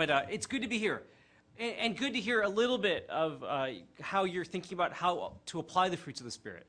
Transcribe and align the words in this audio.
But 0.00 0.08
uh, 0.08 0.22
it's 0.30 0.46
good 0.46 0.62
to 0.62 0.66
be 0.66 0.78
here. 0.78 1.02
And, 1.58 1.74
and, 1.78 1.94
good 1.94 2.14
to 2.14 2.20
hear 2.20 2.40
a 2.40 2.48
little 2.48 2.78
bit 2.78 3.06
of 3.10 3.44
uh, 3.44 3.66
how 4.00 4.24
you're 4.24 4.46
thinking 4.46 4.72
about 4.72 4.94
how 4.94 5.34
to 5.44 5.58
apply 5.58 5.90
the 5.90 5.96
fruits 5.98 6.20
of 6.20 6.24
the 6.24 6.30
Spirit. 6.30 6.66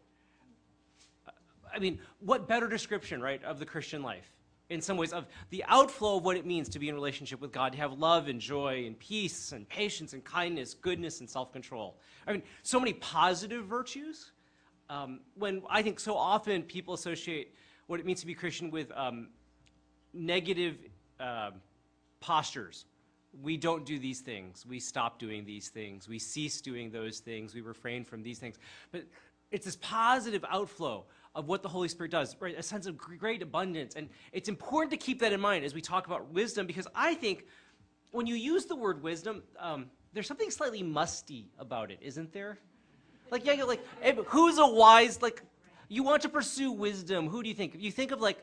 I 1.74 1.80
mean, 1.80 2.00
what 2.20 2.50
better 2.50 2.68
description, 2.68 3.22
right, 3.22 3.42
of 3.46 3.58
the 3.58 3.66
Christian 3.66 4.04
life? 4.04 4.30
In 4.70 4.82
some 4.82 4.98
ways, 4.98 5.14
of 5.14 5.28
the 5.50 5.64
outflow 5.70 6.18
of 6.18 6.26
what 6.26 6.36
it 6.36 6.46
means 6.46 6.68
to 6.68 6.78
be 6.78 6.90
in 6.90 6.94
relationship 6.94 7.40
with 7.40 7.54
God, 7.54 7.72
to 7.72 7.78
have 7.78 7.94
love 7.94 8.28
and 8.28 8.42
joy 8.42 8.84
and 8.86 9.00
peace 9.00 9.54
and 9.54 9.66
patience 9.70 10.12
and 10.12 10.26
kindness, 10.26 10.74
goodness 10.74 11.22
and 11.22 11.30
self 11.30 11.54
control. 11.54 11.96
I 12.28 12.34
mean, 12.34 12.44
so 12.64 12.82
many 12.82 12.92
positive 12.92 13.64
virtues. 13.64 14.32
Um, 14.90 15.22
when 15.36 15.62
I 15.70 15.84
think 15.84 16.02
so 16.02 16.18
often 16.18 16.64
people 16.64 16.94
associate 16.96 17.56
what 17.88 18.02
it 18.02 18.06
means 18.06 18.20
to 18.20 18.28
be 18.28 18.34
Christian 18.34 18.72
with 18.72 18.92
um, 18.94 19.30
negative 20.14 20.76
uh, 21.18 21.52
postures. 22.20 22.88
We 23.42 23.58
don't 23.58 23.86
do 23.86 23.98
these 23.98 24.20
things. 24.20 24.66
We 24.66 24.80
stop 24.80 25.20
doing 25.20 25.46
these 25.46 25.70
things. 25.70 26.10
We 26.10 26.20
cease 26.20 26.62
doing 26.62 26.92
those 26.92 27.20
things. 27.20 27.56
We 27.56 27.62
refrain 27.62 28.04
from 28.04 28.24
these 28.24 28.40
things. 28.40 28.58
But 28.92 29.04
it's 29.52 29.66
this 29.66 29.78
positive 29.78 30.44
outflow 30.50 31.06
of 31.34 31.48
what 31.48 31.64
the 31.64 31.70
Holy 31.70 31.88
Spirit 31.88 32.12
does, 32.12 32.36
right? 32.40 32.58
A 32.58 32.64
sense 32.64 32.88
of 32.88 32.98
great 32.98 33.42
abundance. 33.42 33.96
And 33.96 34.10
it's 34.34 34.50
important 34.50 34.92
to 34.92 34.98
keep 34.98 35.20
that 35.20 35.32
in 35.32 35.40
mind 35.40 35.64
as 35.64 35.74
we 35.74 35.82
talk 35.82 36.08
about 36.08 36.32
wisdom 36.32 36.68
because 36.68 36.88
I 36.94 37.14
think 37.14 37.46
when 38.12 38.28
you 38.28 38.36
use 38.36 38.66
the 38.66 38.76
word 38.76 39.02
wisdom, 39.02 39.44
um, 39.58 39.90
there's 40.14 40.28
something 40.28 40.52
slightly 40.52 40.84
musty 40.84 41.48
about 41.58 41.90
it, 41.90 42.00
isn't 42.02 42.34
there? 42.34 42.60
Like, 43.30 43.46
yeah, 43.46 43.64
like, 43.64 43.86
who's 44.26 44.58
a 44.58 44.68
wise, 44.68 45.22
like, 45.22 45.42
you 45.92 46.04
want 46.04 46.22
to 46.22 46.30
pursue 46.30 46.72
wisdom. 46.72 47.28
Who 47.28 47.44
do 47.44 47.50
you 47.50 47.56
think? 47.56 47.76
You 47.78 47.92
think 47.92 48.12
of 48.12 48.22
like 48.22 48.38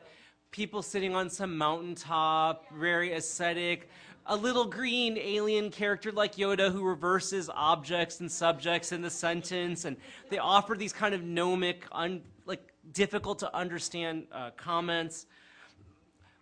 people 0.51 0.83
sitting 0.83 1.15
on 1.15 1.31
some 1.31 1.57
mountaintop, 1.57 2.71
very 2.71 3.13
ascetic, 3.13 3.89
a 4.29 4.35
little 4.35 4.65
green 4.65 5.17
alien 5.17 5.71
character 5.71 6.11
like 6.11 6.35
Yoda 6.35 6.71
who 6.71 6.83
reverses 6.83 7.49
objects 7.53 8.19
and 8.19 8.31
subjects 8.31 8.91
in 8.91 9.01
the 9.01 9.09
sentence, 9.09 9.85
and 9.85 9.97
they 10.29 10.37
offer 10.37 10.75
these 10.75 10.93
kind 10.93 11.15
of 11.15 11.23
gnomic, 11.23 11.85
un, 11.91 12.21
like 12.45 12.61
difficult 12.93 13.39
to 13.39 13.53
understand 13.55 14.27
uh, 14.31 14.51
comments. 14.51 15.25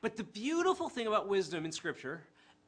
But 0.02 0.18
the 0.18 0.26
beautiful 0.26 0.90
thing 0.90 1.08
about 1.08 1.30
wisdom 1.30 1.64
in 1.64 1.72
Scripture, 1.72 2.24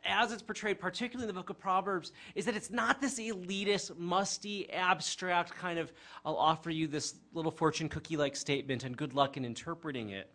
as 0.06 0.32
it's 0.32 0.42
portrayed, 0.42 0.80
particularly 0.80 1.30
in 1.30 1.36
the 1.36 1.38
book 1.40 1.50
of 1.50 1.60
Proverbs, 1.60 2.14
is 2.34 2.46
that 2.46 2.56
it's 2.56 2.72
not 2.72 3.02
this 3.02 3.20
elitist, 3.20 3.98
musty, 3.98 4.72
abstract 4.72 5.54
kind 5.54 5.78
of, 5.78 5.92
I'll 6.24 6.38
offer 6.38 6.70
you 6.70 6.88
this 6.88 7.16
little 7.34 7.52
fortune 7.52 7.90
cookie 7.90 8.16
like 8.16 8.38
statement 8.38 8.86
and 8.86 8.96
good 8.96 9.14
luck 9.14 9.36
in 9.36 9.44
interpreting 9.44 10.12
it. 10.12 10.32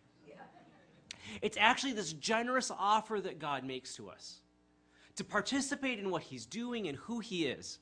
It's 1.41 1.57
actually 1.59 1.93
this 1.93 2.13
generous 2.13 2.71
offer 2.71 3.19
that 3.19 3.39
God 3.39 3.63
makes 3.63 3.95
to 3.95 4.09
us 4.09 4.41
to 5.15 5.23
participate 5.23 5.99
in 5.99 6.09
what 6.09 6.23
He's 6.23 6.45
doing 6.45 6.87
and 6.87 6.97
who 6.97 7.19
He 7.19 7.45
is 7.45 7.79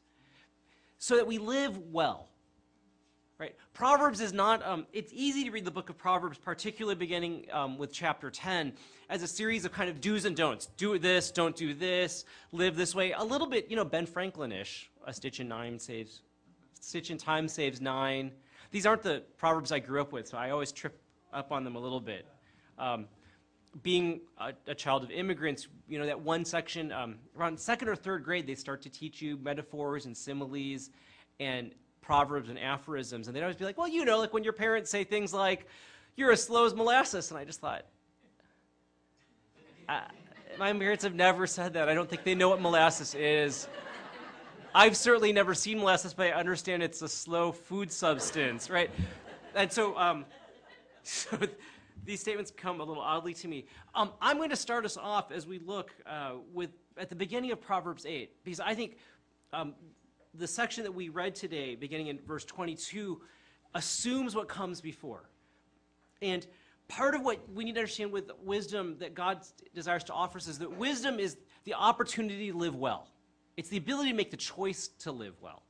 so 0.98 1.18
that 1.18 1.28
we 1.28 1.38
live 1.38 1.78
well. 1.92 2.30
Right? 3.38 3.56
Proverbs 3.74 4.22
is 4.22 4.32
not, 4.32 4.66
um, 4.66 4.86
it's 4.94 5.12
easy 5.14 5.44
to 5.44 5.52
read 5.52 5.66
the 5.66 5.72
book 5.72 5.90
of 5.90 5.98
Proverbs, 5.98 6.38
particularly 6.38 6.96
beginning 6.96 7.48
um, 7.52 7.78
with 7.78 7.92
chapter 7.92 8.30
10, 8.30 8.72
as 9.10 9.22
a 9.22 9.28
series 9.28 9.66
of 9.66 9.74
kind 9.74 9.90
of 9.90 10.00
do's 10.00 10.24
and 10.24 10.34
don'ts. 10.34 10.68
Do 10.78 10.98
this, 10.98 11.30
don't 11.30 11.56
do 11.56 11.74
this, 11.74 12.24
live 12.54 12.78
this 12.78 12.96
way. 12.96 13.12
A 13.12 13.24
little 13.24 13.48
bit, 13.48 13.70
you 13.70 13.76
know, 13.76 13.84
Ben 13.84 14.06
Franklin 14.06 14.54
ish. 14.54 14.90
A 15.06 15.14
stitch 15.14 15.42
in 15.42 15.50
nine 15.50 15.78
saves, 15.78 16.22
stitch 16.80 17.12
in 17.12 17.18
time 17.18 17.50
saves 17.50 17.82
nine. 17.82 18.32
These 18.72 18.86
aren't 18.86 19.02
the 19.02 19.24
Proverbs 19.38 19.74
I 19.74 19.80
grew 19.80 20.00
up 20.00 20.14
with, 20.14 20.30
so 20.30 20.38
I 20.38 20.52
always 20.52 20.72
trip 20.72 20.98
up 21.34 21.52
on 21.52 21.66
them 21.66 21.76
a 21.76 21.80
little 21.80 22.00
bit. 22.00 22.26
Um, 22.80 23.08
being 23.82 24.22
a, 24.38 24.54
a, 24.68 24.76
child 24.76 25.04
of 25.04 25.10
immigrants, 25.10 25.68
you 25.88 25.98
know, 25.98 26.06
that 26.06 26.20
one 26.20 26.46
section, 26.46 26.92
um, 26.92 27.16
around 27.38 27.60
second 27.60 27.88
or 27.88 27.96
third 27.96 28.24
grade, 28.24 28.46
they 28.46 28.56
start 28.56 28.82
to 28.84 28.90
teach 28.90 29.22
you 29.22 29.38
metaphors 29.38 30.06
and 30.06 30.16
similes 30.16 30.92
and 31.40 31.72
proverbs 32.02 32.50
and 32.50 32.60
aphorisms, 32.60 33.28
and 33.28 33.36
they'd 33.36 33.42
always 33.42 33.56
be 33.56 33.66
like, 33.66 33.78
well, 33.78 33.88
you 33.88 34.06
know, 34.06 34.20
like 34.20 34.34
when 34.34 34.44
your 34.44 34.54
parents 34.54 34.92
say 34.92 35.04
things 35.04 35.34
like, 35.34 35.66
you're 36.16 36.32
as 36.32 36.44
slow 36.44 36.66
as 36.66 36.76
molasses, 36.76 37.32
and 37.32 37.40
I 37.40 37.46
just 37.46 37.60
thought, 37.60 37.86
uh, 39.90 40.02
my 40.60 40.72
parents 40.74 41.04
have 41.04 41.16
never 41.16 41.48
said 41.48 41.74
that. 41.74 41.90
I 41.90 41.96
don't 41.96 42.08
think 42.08 42.24
they 42.24 42.36
know 42.36 42.50
what 42.50 42.62
molasses 42.62 43.16
is. 43.16 43.68
I've 44.76 44.96
certainly 44.98 45.34
never 45.34 45.54
seen 45.54 45.80
molasses, 45.80 46.14
but 46.14 46.28
I 46.28 46.32
understand 46.32 46.84
it's 46.84 47.02
a 47.02 47.08
slow 47.08 47.52
food 47.52 47.92
substance, 47.92 48.70
right? 48.70 48.92
And 49.56 49.72
so, 49.72 49.98
um, 49.98 50.26
so 51.04 51.38
these 52.06 52.20
statements 52.20 52.52
come 52.52 52.80
a 52.80 52.84
little 52.84 53.04
oddly 53.04 53.34
to 53.36 53.48
me. 53.48 53.66
Um, 53.96 54.12
I'm 54.22 54.38
going 54.38 54.50
to 54.50 54.56
start 54.56 54.86
us 54.86 54.98
off 54.98 55.32
as 55.32 55.48
we 55.48 55.60
look 55.60 55.92
uh, 56.06 56.34
with 56.54 56.72
at 56.98 57.10
the 57.10 57.16
beginning 57.16 57.52
of 57.52 57.62
Proverbs 57.62 58.06
8, 58.06 58.32
because 58.44 58.60
I 58.60 58.76
think 58.76 58.98
um, 59.52 59.74
the 60.34 60.48
section 60.48 60.84
that 60.84 60.92
we 60.92 61.10
read 61.10 61.36
today, 61.36 61.76
beginning 61.76 62.08
in 62.08 62.20
verse 62.20 62.46
22, 62.46 63.22
assumes 63.74 64.36
what 64.36 64.48
comes 64.48 64.82
before. 64.82 65.30
And 66.22 66.46
part 66.88 67.16
of 67.16 67.22
what 67.22 67.40
we 67.52 67.64
need 67.64 67.76
to 67.76 67.80
understand 67.82 68.12
with 68.12 68.32
wisdom 68.44 68.98
that 69.00 69.16
God 69.16 69.42
desires 69.74 70.04
to 70.06 70.14
offer 70.14 70.38
us 70.38 70.48
is 70.48 70.60
that 70.60 70.78
wisdom 70.78 71.20
is 71.20 71.38
the 71.64 71.74
opportunity 71.74 72.52
to 72.52 72.58
live 72.58 72.76
well. 72.76 73.08
It's 73.58 73.70
the 73.70 73.78
ability 73.78 74.12
to 74.12 74.16
make 74.16 74.32
the 74.32 74.38
choice 74.38 74.90
to 75.00 75.12
live 75.12 75.36
well. 75.42 75.64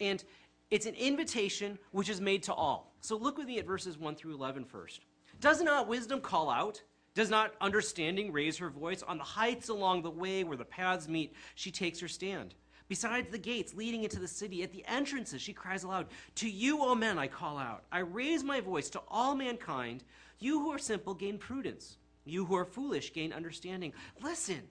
And 0.00 0.22
it's 0.70 0.86
an 0.86 0.94
invitation 0.94 1.78
which 1.90 2.08
is 2.08 2.20
made 2.20 2.42
to 2.44 2.54
all. 2.54 2.91
So 3.02 3.16
look 3.16 3.36
with 3.36 3.48
me 3.48 3.58
at 3.58 3.66
verses 3.66 3.98
1 3.98 4.14
through 4.14 4.34
11 4.34 4.64
first. 4.64 5.00
Does 5.40 5.60
not 5.60 5.88
wisdom 5.88 6.20
call 6.20 6.48
out? 6.48 6.80
Does 7.14 7.28
not 7.28 7.52
understanding 7.60 8.32
raise 8.32 8.56
her 8.58 8.70
voice? 8.70 9.02
On 9.02 9.18
the 9.18 9.24
heights 9.24 9.68
along 9.68 10.02
the 10.02 10.10
way 10.10 10.44
where 10.44 10.56
the 10.56 10.64
paths 10.64 11.08
meet, 11.08 11.34
she 11.56 11.72
takes 11.72 11.98
her 11.98 12.08
stand. 12.08 12.54
Besides 12.88 13.28
the 13.30 13.38
gates 13.38 13.74
leading 13.74 14.04
into 14.04 14.20
the 14.20 14.28
city, 14.28 14.62
at 14.62 14.72
the 14.72 14.84
entrances, 14.86 15.42
she 15.42 15.52
cries 15.52 15.82
aloud, 15.82 16.06
To 16.36 16.48
you, 16.48 16.80
O 16.80 16.94
men, 16.94 17.18
I 17.18 17.26
call 17.26 17.58
out. 17.58 17.82
I 17.90 18.00
raise 18.00 18.44
my 18.44 18.60
voice 18.60 18.88
to 18.90 19.02
all 19.08 19.34
mankind. 19.34 20.04
You 20.38 20.60
who 20.60 20.70
are 20.72 20.78
simple 20.78 21.14
gain 21.14 21.38
prudence. 21.38 21.96
You 22.24 22.44
who 22.44 22.54
are 22.54 22.64
foolish 22.64 23.12
gain 23.12 23.32
understanding. 23.32 23.92
Listen, 24.22 24.62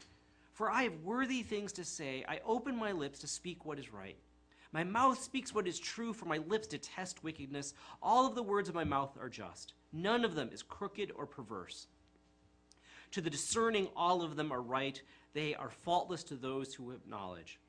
for 0.53 0.71
I 0.71 0.83
have 0.83 1.03
worthy 1.03 1.43
things 1.43 1.73
to 1.73 1.83
say. 1.83 2.23
I 2.29 2.39
open 2.45 2.77
my 2.77 2.93
lips 2.93 3.19
to 3.19 3.27
speak 3.27 3.65
what 3.65 3.77
is 3.77 3.91
right. 3.91 4.17
My 4.71 4.83
mouth 4.83 5.21
speaks 5.21 5.53
what 5.53 5.67
is 5.67 5.79
true, 5.79 6.13
for 6.13 6.25
my 6.25 6.37
lips 6.37 6.67
detest 6.67 7.23
wickedness. 7.23 7.73
All 8.01 8.25
of 8.25 8.35
the 8.35 8.43
words 8.43 8.69
of 8.69 8.75
my 8.75 8.85
mouth 8.85 9.17
are 9.19 9.29
just. 9.29 9.73
None 9.91 10.23
of 10.23 10.35
them 10.35 10.49
is 10.53 10.63
crooked 10.63 11.11
or 11.15 11.25
perverse. 11.25 11.87
To 13.11 13.21
the 13.21 13.29
discerning, 13.29 13.89
all 13.95 14.21
of 14.21 14.37
them 14.37 14.51
are 14.51 14.61
right. 14.61 15.01
They 15.33 15.53
are 15.55 15.69
faultless 15.69 16.23
to 16.25 16.35
those 16.35 16.73
who 16.73 16.89
have 16.91 17.05
knowledge. 17.05 17.59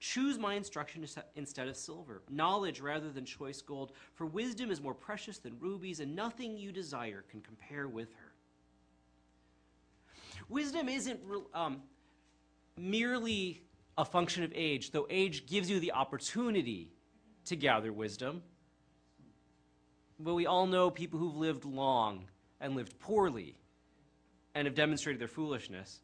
Choose 0.00 0.38
my 0.38 0.54
instruction 0.54 1.04
instead 1.34 1.68
of 1.68 1.76
silver, 1.76 2.22
knowledge 2.28 2.80
rather 2.80 3.10
than 3.10 3.24
choice 3.24 3.60
gold, 3.60 3.92
for 4.14 4.26
wisdom 4.26 4.70
is 4.70 4.80
more 4.80 4.94
precious 4.94 5.38
than 5.38 5.58
rubies, 5.58 5.98
and 5.98 6.14
nothing 6.14 6.56
you 6.56 6.70
desire 6.70 7.24
can 7.28 7.40
compare 7.40 7.88
with 7.88 8.12
her. 8.14 8.32
Wisdom 10.48 10.88
isn't 10.88 11.20
um, 11.52 11.82
merely 12.76 13.60
a 13.98 14.04
function 14.04 14.44
of 14.44 14.52
age, 14.54 14.92
though 14.92 15.08
age 15.10 15.44
gives 15.46 15.68
you 15.68 15.80
the 15.80 15.92
opportunity 15.92 16.92
to 17.46 17.56
gather 17.56 17.92
wisdom. 17.92 18.42
But 20.20 20.34
we 20.34 20.46
all 20.46 20.66
know 20.66 20.88
people 20.88 21.18
who've 21.18 21.36
lived 21.36 21.64
long 21.64 22.24
and 22.60 22.76
lived 22.76 22.98
poorly 23.00 23.56
and 24.54 24.66
have 24.66 24.76
demonstrated 24.76 25.20
their 25.20 25.28
foolishness. 25.28 26.00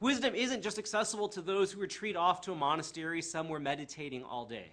Wisdom 0.00 0.34
isn't 0.34 0.62
just 0.62 0.78
accessible 0.78 1.28
to 1.28 1.40
those 1.40 1.70
who 1.70 1.80
retreat 1.80 2.16
off 2.16 2.40
to 2.42 2.52
a 2.52 2.56
monastery 2.56 3.22
somewhere 3.22 3.60
meditating 3.60 4.24
all 4.24 4.44
day. 4.44 4.72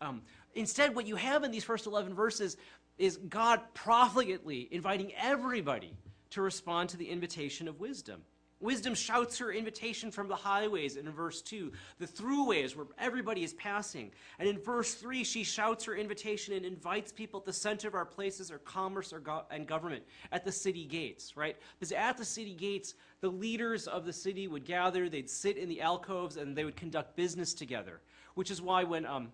Um, 0.00 0.22
instead, 0.54 0.94
what 0.94 1.06
you 1.06 1.16
have 1.16 1.42
in 1.42 1.50
these 1.50 1.64
first 1.64 1.86
11 1.86 2.14
verses 2.14 2.56
is 2.98 3.16
God 3.28 3.60
profligately 3.74 4.68
inviting 4.70 5.12
everybody 5.20 5.92
to 6.30 6.40
respond 6.40 6.90
to 6.90 6.96
the 6.96 7.08
invitation 7.08 7.66
of 7.66 7.80
wisdom. 7.80 8.22
Wisdom 8.64 8.94
shouts 8.94 9.36
her 9.36 9.52
invitation 9.52 10.10
from 10.10 10.26
the 10.26 10.34
highways 10.34 10.96
in 10.96 11.10
verse 11.10 11.42
2, 11.42 11.70
the 11.98 12.06
throughways 12.06 12.74
where 12.74 12.86
everybody 12.98 13.44
is 13.44 13.52
passing. 13.52 14.10
And 14.38 14.48
in 14.48 14.58
verse 14.58 14.94
3, 14.94 15.22
she 15.22 15.44
shouts 15.44 15.84
her 15.84 15.94
invitation 15.94 16.54
and 16.54 16.64
invites 16.64 17.12
people 17.12 17.40
at 17.40 17.44
the 17.44 17.52
center 17.52 17.88
of 17.88 17.94
our 17.94 18.06
places 18.06 18.50
or 18.50 18.56
commerce 18.56 19.12
or 19.12 19.20
go- 19.20 19.44
and 19.50 19.66
government, 19.66 20.02
at 20.32 20.46
the 20.46 20.50
city 20.50 20.86
gates, 20.86 21.36
right? 21.36 21.58
Because 21.78 21.92
at 21.92 22.16
the 22.16 22.24
city 22.24 22.54
gates, 22.54 22.94
the 23.20 23.28
leaders 23.28 23.86
of 23.86 24.06
the 24.06 24.14
city 24.14 24.48
would 24.48 24.64
gather, 24.64 25.10
they'd 25.10 25.28
sit 25.28 25.58
in 25.58 25.68
the 25.68 25.82
alcoves, 25.82 26.38
and 26.38 26.56
they 26.56 26.64
would 26.64 26.76
conduct 26.76 27.16
business 27.16 27.52
together. 27.52 28.00
Which 28.34 28.50
is 28.50 28.62
why 28.62 28.82
when 28.82 29.04
um, 29.04 29.28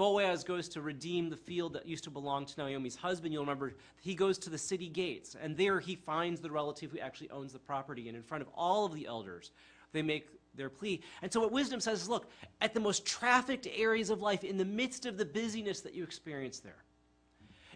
Boaz 0.00 0.44
goes 0.44 0.66
to 0.70 0.80
redeem 0.80 1.28
the 1.28 1.36
field 1.36 1.74
that 1.74 1.86
used 1.86 2.04
to 2.04 2.10
belong 2.10 2.46
to 2.46 2.58
Naomi's 2.58 2.96
husband, 2.96 3.34
you'll 3.34 3.42
remember 3.42 3.74
he 4.00 4.14
goes 4.14 4.38
to 4.38 4.48
the 4.48 4.56
city 4.56 4.88
gates, 4.88 5.36
and 5.38 5.54
there 5.54 5.78
he 5.78 5.94
finds 5.94 6.40
the 6.40 6.50
relative 6.50 6.90
who 6.90 6.98
actually 6.98 7.28
owns 7.28 7.52
the 7.52 7.58
property. 7.58 8.08
And 8.08 8.16
in 8.16 8.22
front 8.22 8.40
of 8.40 8.48
all 8.54 8.86
of 8.86 8.94
the 8.94 9.04
elders, 9.04 9.50
they 9.92 10.00
make 10.00 10.26
their 10.54 10.70
plea. 10.70 11.02
And 11.20 11.30
so, 11.30 11.40
what 11.40 11.52
wisdom 11.52 11.80
says 11.80 12.00
is 12.00 12.08
look, 12.08 12.30
at 12.62 12.72
the 12.72 12.80
most 12.80 13.04
trafficked 13.04 13.68
areas 13.76 14.08
of 14.08 14.22
life, 14.22 14.42
in 14.42 14.56
the 14.56 14.64
midst 14.64 15.04
of 15.04 15.18
the 15.18 15.26
busyness 15.26 15.82
that 15.82 15.92
you 15.92 16.02
experience 16.02 16.60
there, 16.60 16.82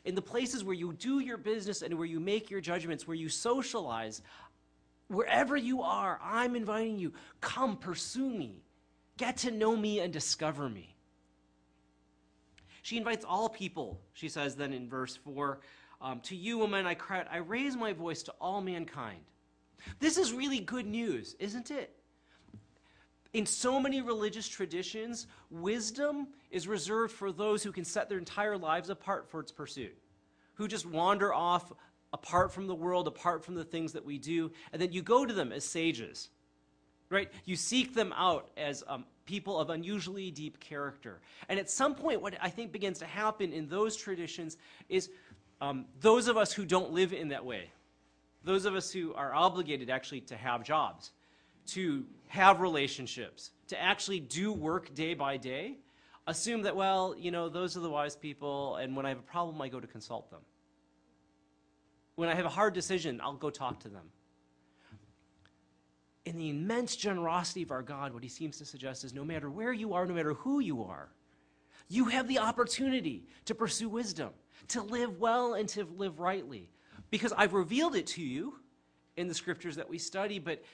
in 0.06 0.14
the 0.14 0.22
places 0.22 0.64
where 0.64 0.74
you 0.74 0.94
do 0.94 1.18
your 1.18 1.36
business 1.36 1.82
and 1.82 1.92
where 1.92 2.06
you 2.06 2.20
make 2.20 2.50
your 2.50 2.62
judgments, 2.62 3.06
where 3.06 3.18
you 3.18 3.28
socialize, 3.28 4.22
Wherever 5.08 5.58
you 5.58 5.82
are, 5.82 6.18
I'm 6.22 6.56
inviting 6.56 6.98
you. 6.98 7.12
Come 7.42 7.76
pursue 7.76 8.30
me. 8.30 8.62
Get 9.18 9.36
to 9.38 9.50
know 9.50 9.76
me 9.76 10.00
and 10.00 10.10
discover 10.10 10.70
me. 10.70 10.93
She 12.84 12.98
invites 12.98 13.24
all 13.24 13.48
people, 13.48 13.98
she 14.12 14.28
says 14.28 14.56
then 14.56 14.74
in 14.74 14.90
verse 14.90 15.16
4 15.16 15.58
um, 16.02 16.20
To 16.20 16.36
you, 16.36 16.58
woman, 16.58 16.84
I 16.84 16.92
cried, 16.92 17.26
I 17.30 17.38
raise 17.38 17.76
my 17.76 17.94
voice 17.94 18.22
to 18.24 18.34
all 18.42 18.60
mankind. 18.60 19.20
This 20.00 20.18
is 20.18 20.34
really 20.34 20.60
good 20.60 20.84
news, 20.84 21.34
isn't 21.38 21.70
it? 21.70 21.96
In 23.32 23.46
so 23.46 23.80
many 23.80 24.02
religious 24.02 24.46
traditions, 24.46 25.28
wisdom 25.50 26.28
is 26.50 26.68
reserved 26.68 27.14
for 27.14 27.32
those 27.32 27.62
who 27.62 27.72
can 27.72 27.86
set 27.86 28.10
their 28.10 28.18
entire 28.18 28.58
lives 28.58 28.90
apart 28.90 29.30
for 29.30 29.40
its 29.40 29.50
pursuit, 29.50 29.96
who 30.52 30.68
just 30.68 30.84
wander 30.84 31.32
off 31.32 31.72
apart 32.12 32.52
from 32.52 32.66
the 32.66 32.74
world, 32.74 33.08
apart 33.08 33.42
from 33.42 33.54
the 33.54 33.64
things 33.64 33.94
that 33.94 34.04
we 34.04 34.18
do, 34.18 34.52
and 34.74 34.82
then 34.82 34.92
you 34.92 35.00
go 35.00 35.24
to 35.24 35.32
them 35.32 35.52
as 35.52 35.64
sages, 35.64 36.28
right? 37.14 37.30
You 37.44 37.56
seek 37.56 37.94
them 37.94 38.12
out 38.16 38.50
as 38.56 38.84
um, 38.86 39.04
people 39.24 39.58
of 39.58 39.70
unusually 39.70 40.30
deep 40.30 40.60
character. 40.60 41.20
And 41.48 41.58
at 41.58 41.70
some 41.70 41.94
point, 41.94 42.20
what 42.20 42.34
I 42.42 42.50
think 42.50 42.72
begins 42.72 42.98
to 42.98 43.06
happen 43.06 43.52
in 43.52 43.68
those 43.68 43.96
traditions 43.96 44.56
is 44.88 45.10
um, 45.60 45.86
those 46.00 46.28
of 46.28 46.36
us 46.36 46.52
who 46.52 46.66
don't 46.66 46.92
live 46.92 47.12
in 47.12 47.28
that 47.28 47.44
way, 47.44 47.70
those 48.42 48.66
of 48.66 48.74
us 48.74 48.92
who 48.92 49.14
are 49.14 49.34
obligated 49.34 49.88
actually 49.88 50.20
to 50.22 50.36
have 50.36 50.64
jobs, 50.64 51.12
to 51.68 52.04
have 52.28 52.60
relationships, 52.60 53.52
to 53.68 53.80
actually 53.80 54.20
do 54.20 54.52
work 54.52 54.94
day 54.94 55.14
by 55.14 55.36
day, 55.36 55.78
assume 56.26 56.62
that, 56.62 56.76
well, 56.76 57.14
you 57.16 57.30
know, 57.30 57.48
those 57.48 57.76
are 57.76 57.80
the 57.80 57.88
wise 57.88 58.16
people, 58.16 58.76
and 58.76 58.96
when 58.96 59.06
I 59.06 59.10
have 59.10 59.18
a 59.18 59.22
problem, 59.22 59.60
I 59.62 59.68
go 59.68 59.80
to 59.80 59.86
consult 59.86 60.30
them. 60.30 60.40
When 62.16 62.28
I 62.28 62.34
have 62.34 62.44
a 62.44 62.50
hard 62.50 62.74
decision, 62.74 63.20
I'll 63.22 63.34
go 63.34 63.50
talk 63.50 63.80
to 63.80 63.88
them. 63.88 64.04
In 66.24 66.38
the 66.38 66.50
immense 66.50 66.96
generosity 66.96 67.62
of 67.62 67.70
our 67.70 67.82
God, 67.82 68.14
what 68.14 68.22
he 68.22 68.28
seems 68.28 68.56
to 68.58 68.64
suggest 68.64 69.04
is 69.04 69.12
no 69.12 69.24
matter 69.24 69.50
where 69.50 69.72
you 69.72 69.92
are, 69.92 70.06
no 70.06 70.14
matter 70.14 70.34
who 70.34 70.60
you 70.60 70.82
are, 70.82 71.08
you 71.88 72.06
have 72.06 72.26
the 72.28 72.38
opportunity 72.38 73.24
to 73.44 73.54
pursue 73.54 73.88
wisdom, 73.88 74.30
to 74.68 74.82
live 74.82 75.20
well 75.20 75.54
and 75.54 75.68
to 75.70 75.84
live 75.96 76.20
rightly. 76.20 76.70
Because 77.10 77.32
I've 77.36 77.52
revealed 77.52 77.94
it 77.94 78.06
to 78.08 78.22
you 78.22 78.54
in 79.16 79.28
the 79.28 79.34
scriptures 79.34 79.76
that 79.76 79.88
we 79.88 79.98
study, 79.98 80.38
but 80.38 80.64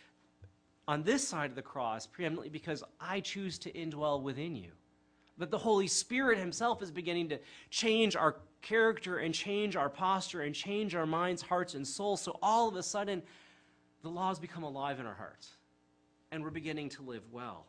on 0.87 1.03
this 1.03 1.27
side 1.27 1.51
of 1.51 1.57
the 1.57 1.63
cross, 1.63 2.07
preeminently 2.07 2.49
because 2.49 2.83
I 3.01 3.21
choose 3.21 3.59
to 3.61 3.73
indwell 3.73 4.23
within 4.23 4.55
you. 4.55 4.71
That 5.39 5.51
the 5.51 5.59
Holy 5.59 5.87
Spirit 5.87 6.39
Himself 6.39 6.83
is 6.83 6.91
beginning 6.91 7.29
to 7.31 7.39
change 7.71 8.15
our 8.15 8.37
character 8.63 9.19
and 9.19 9.35
change 9.35 9.75
our 9.77 9.89
posture 9.89 10.43
and 10.43 10.55
change 10.55 10.95
our 10.95 11.07
minds, 11.07 11.43
hearts, 11.43 11.75
and 11.75 11.87
souls. 11.87 12.21
So 12.21 12.39
all 12.43 12.69
of 12.69 12.77
a 12.77 12.83
sudden, 12.83 13.23
the 14.03 14.09
laws 14.09 14.39
become 14.39 14.63
alive 14.63 15.01
in 15.01 15.07
our 15.07 15.15
hearts 15.15 15.51
and 16.33 16.43
we're 16.43 16.51
beginning 16.51 16.89
to 16.91 17.03
live 17.03 17.23
well. 17.33 17.67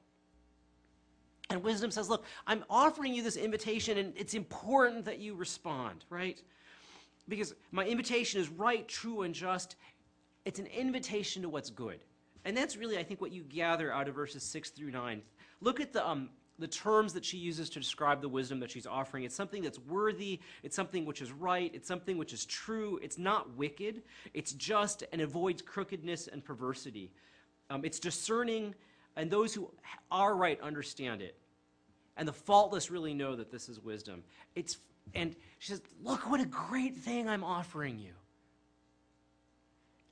And 1.49 1.63
wisdom 1.63 1.91
says, 1.91 2.09
Look, 2.09 2.25
I'm 2.47 2.63
offering 2.69 3.13
you 3.13 3.23
this 3.23 3.35
invitation, 3.35 3.97
and 3.97 4.13
it's 4.15 4.33
important 4.33 5.05
that 5.05 5.19
you 5.19 5.35
respond, 5.35 6.05
right? 6.09 6.41
Because 7.27 7.53
my 7.71 7.85
invitation 7.85 8.39
is 8.39 8.49
right, 8.49 8.87
true, 8.87 9.23
and 9.23 9.33
just. 9.33 9.75
It's 10.43 10.59
an 10.59 10.67
invitation 10.67 11.43
to 11.43 11.49
what's 11.49 11.69
good. 11.69 11.99
And 12.45 12.57
that's 12.57 12.75
really, 12.75 12.97
I 12.97 13.03
think, 13.03 13.21
what 13.21 13.31
you 13.31 13.43
gather 13.43 13.93
out 13.93 14.07
of 14.07 14.15
verses 14.15 14.43
6 14.43 14.71
through 14.71 14.91
9. 14.91 15.21
Look 15.59 15.79
at 15.79 15.93
the, 15.93 16.07
um, 16.07 16.29
the 16.59 16.68
terms 16.68 17.13
that 17.13 17.25
she 17.25 17.38
uses 17.38 17.69
to 17.71 17.80
describe 17.80 18.21
the 18.21 18.30
wisdom 18.30 18.59
that 18.59 18.69
she's 18.69 18.86
offering. 18.86 19.24
It's 19.24 19.36
something 19.36 19.63
that's 19.63 19.80
worthy, 19.80 20.39
it's 20.63 20.75
something 20.75 21.06
which 21.06 21.21
is 21.21 21.31
right, 21.31 21.71
it's 21.74 21.88
something 21.88 22.18
which 22.18 22.33
is 22.33 22.45
true, 22.45 23.00
it's 23.01 23.18
not 23.18 23.56
wicked, 23.56 24.03
it's 24.33 24.53
just 24.53 25.03
and 25.12 25.21
avoids 25.21 25.62
crookedness 25.62 26.27
and 26.27 26.44
perversity. 26.44 27.12
Um, 27.69 27.86
it's 27.86 28.00
discerning, 28.00 28.75
and 29.15 29.31
those 29.31 29.53
who 29.53 29.71
are 30.12 30.36
right 30.36 30.59
understand 30.62 31.21
it. 31.21 31.36
And 32.18 32.27
the 32.27 32.33
faultless 32.33 32.92
really 32.92 33.13
know 33.13 33.36
that 33.36 33.51
this 33.51 33.69
is 33.69 33.80
wisdom. 33.80 34.24
It's, 34.56 34.77
and 35.15 35.36
she 35.59 35.69
says, 35.71 35.81
Look 36.03 36.30
what 36.30 36.42
a 36.42 36.45
great 36.45 36.95
thing 36.95 37.30
I'm 37.30 37.44
offering 37.44 37.98
you. 37.98 38.12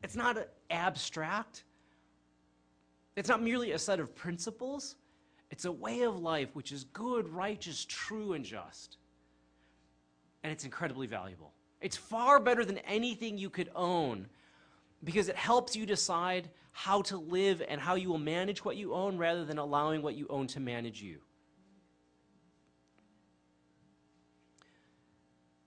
It's 0.02 0.16
not 0.16 0.38
abstract, 0.72 1.64
it's 3.16 3.30
not 3.30 3.44
merely 3.44 3.74
a 3.74 3.80
set 3.80 4.00
of 4.00 4.16
principles. 4.16 4.96
It's 5.52 5.66
a 5.66 5.72
way 5.72 6.02
of 6.02 6.20
life 6.20 6.50
which 6.54 6.72
is 6.72 6.84
good, 6.86 7.28
righteous, 7.28 7.86
true, 7.86 8.34
and 8.34 8.46
just. 8.46 8.98
And 10.44 10.52
it's 10.52 10.64
incredibly 10.64 11.08
valuable. 11.08 11.54
It's 11.82 11.98
far 11.98 12.40
better 12.40 12.64
than 12.64 12.78
anything 12.80 13.38
you 13.38 13.50
could 13.50 13.70
own 13.76 14.28
because 15.04 15.30
it 15.30 15.36
helps 15.36 15.76
you 15.76 15.86
decide 15.86 16.50
how 16.72 17.02
to 17.04 17.18
live 17.18 17.62
and 17.68 17.80
how 17.80 17.96
you 17.96 18.10
will 18.10 18.18
manage 18.18 18.64
what 18.64 18.78
you 18.78 18.94
own 18.94 19.18
rather 19.18 19.46
than 19.46 19.58
allowing 19.58 20.02
what 20.02 20.16
you 20.16 20.28
own 20.30 20.48
to 20.48 20.60
manage 20.60 21.02
you. 21.02 21.20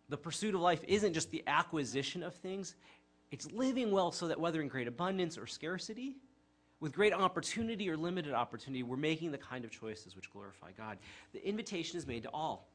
The 0.08 0.17
pursuit 0.19 0.55
of 0.55 0.61
life 0.61 0.85
isn't 0.87 1.14
just 1.14 1.31
the 1.31 1.43
acquisition 1.46 2.23
of 2.23 2.35
things, 2.35 2.75
it's 3.31 3.50
living 3.50 3.90
well 3.90 4.12
so 4.12 4.28
that 4.28 4.38
whether 4.38 4.61
in 4.61 4.69
great 4.69 4.87
abundance 4.87 5.38
or 5.38 5.46
scarcity, 5.46 6.17
with 6.82 6.93
great 6.93 7.12
opportunity 7.12 7.88
or 7.88 7.96
limited 7.96 8.34
opportunity, 8.34 8.82
we're 8.82 8.96
making 8.96 9.31
the 9.31 9.38
kind 9.38 9.64
of 9.64 9.70
choices 9.70 10.17
which 10.17 10.32
glorify 10.32 10.73
God. 10.76 10.99
The 11.32 11.46
invitation 11.46 11.96
is 11.96 12.08
made 12.08 12.25
to 12.25 12.31
all. 12.34 12.69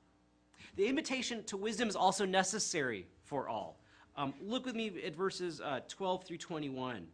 The 0.78 0.88
invitation 0.88 1.44
to 1.44 1.58
wisdom 1.58 1.90
is 1.90 1.96
also 1.98 2.24
necessary 2.26 3.06
for 3.26 3.50
all. 3.50 3.82
Um, 4.16 4.34
look 4.42 4.66
with 4.66 4.76
me 4.76 4.94
at 5.06 5.14
verses 5.14 5.60
uh, 5.60 5.82
12 5.90 6.24
through 6.24 6.38
21. 6.38 7.06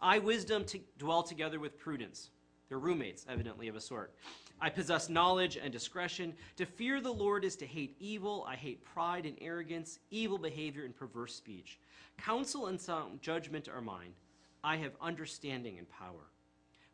I, 0.00 0.18
wisdom, 0.18 0.64
to 0.64 0.80
dwell 0.98 1.22
together 1.22 1.60
with 1.60 1.78
prudence. 1.78 2.30
They're 2.68 2.80
roommates, 2.80 3.24
evidently, 3.28 3.68
of 3.68 3.76
a 3.76 3.80
sort. 3.80 4.12
I 4.60 4.68
possess 4.68 5.08
knowledge 5.08 5.56
and 5.56 5.72
discretion. 5.72 6.34
To 6.56 6.66
fear 6.66 7.00
the 7.00 7.12
Lord 7.12 7.44
is 7.44 7.54
to 7.56 7.66
hate 7.66 7.94
evil. 8.00 8.44
I 8.48 8.56
hate 8.56 8.84
pride 8.84 9.26
and 9.26 9.36
arrogance, 9.40 10.00
evil 10.10 10.38
behavior, 10.38 10.84
and 10.84 10.94
perverse 10.94 11.36
speech. 11.36 11.78
Counsel 12.18 12.66
and 12.66 12.80
sound 12.80 13.22
judgment 13.22 13.68
are 13.68 13.80
mine. 13.80 14.12
I 14.62 14.76
have 14.76 14.92
understanding 15.00 15.78
and 15.78 15.88
power. 15.88 16.30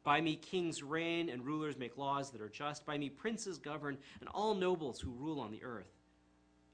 By 0.04 0.20
me 0.20 0.36
kings 0.36 0.84
reign 0.84 1.28
and 1.28 1.44
rulers 1.44 1.76
make 1.76 1.98
laws 1.98 2.30
that 2.30 2.40
are 2.40 2.48
just. 2.48 2.86
By 2.86 2.96
me 2.96 3.10
princes 3.10 3.58
govern 3.58 3.98
and 4.20 4.28
all 4.28 4.54
nobles 4.54 5.00
who 5.00 5.10
rule 5.10 5.40
on 5.40 5.50
the 5.50 5.64
earth. 5.64 5.90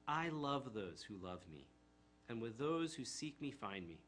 I 0.07 0.29
love 0.29 0.75
those 0.75 1.03
who 1.03 1.15
love 1.17 1.41
me, 1.51 1.67
and 2.29 2.43
with 2.43 2.59
those 2.59 2.93
who 2.93 3.05
seek 3.07 3.41
me 3.41 3.51
find 3.51 3.89
me. 3.89 4.01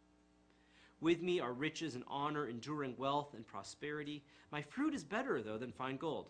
With 1.00 1.22
me 1.22 1.40
are 1.40 1.52
riches 1.54 1.94
and 1.94 2.04
honor, 2.06 2.48
enduring 2.48 2.96
wealth 2.98 3.32
and 3.34 3.46
prosperity. 3.46 4.22
My 4.50 4.60
fruit 4.60 4.94
is 4.94 5.04
better, 5.04 5.40
though, 5.40 5.58
than 5.58 5.72
fine 5.72 5.96
gold. 5.96 6.28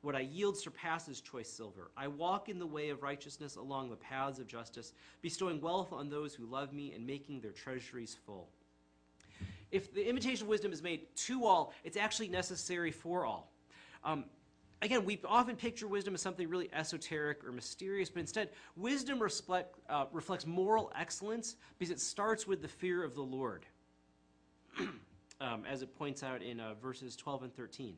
What 0.00 0.16
I 0.16 0.20
yield 0.20 0.56
surpasses 0.56 1.20
choice 1.20 1.50
silver. 1.50 1.90
I 1.96 2.08
walk 2.08 2.48
in 2.48 2.58
the 2.58 2.66
way 2.66 2.90
of 2.90 3.02
righteousness 3.02 3.56
along 3.56 3.90
the 3.90 3.96
paths 3.96 4.38
of 4.38 4.46
justice, 4.46 4.94
bestowing 5.20 5.60
wealth 5.60 5.92
on 5.92 6.08
those 6.08 6.34
who 6.34 6.46
love 6.46 6.72
me 6.72 6.92
and 6.94 7.06
making 7.06 7.40
their 7.40 7.52
treasuries 7.52 8.16
full 8.24 8.48
if 9.70 9.92
the 9.92 10.06
invitation 10.06 10.44
of 10.44 10.48
wisdom 10.48 10.72
is 10.72 10.82
made 10.82 11.14
to 11.16 11.44
all, 11.44 11.72
it's 11.84 11.96
actually 11.96 12.28
necessary 12.28 12.90
for 12.90 13.24
all. 13.24 13.52
Um, 14.04 14.24
again, 14.82 15.04
we 15.04 15.20
often 15.24 15.56
picture 15.56 15.88
wisdom 15.88 16.14
as 16.14 16.22
something 16.22 16.48
really 16.48 16.70
esoteric 16.72 17.44
or 17.44 17.52
mysterious, 17.52 18.10
but 18.10 18.20
instead, 18.20 18.50
wisdom 18.76 19.18
reflect, 19.18 19.78
uh, 19.88 20.06
reflects 20.12 20.46
moral 20.46 20.92
excellence 20.98 21.56
because 21.78 21.90
it 21.90 22.00
starts 22.00 22.46
with 22.46 22.62
the 22.62 22.68
fear 22.68 23.02
of 23.02 23.14
the 23.14 23.22
Lord, 23.22 23.66
um, 25.40 25.64
as 25.68 25.82
it 25.82 25.96
points 25.98 26.22
out 26.22 26.42
in 26.42 26.60
uh, 26.60 26.74
verses 26.74 27.16
12 27.16 27.44
and 27.44 27.56
13. 27.56 27.96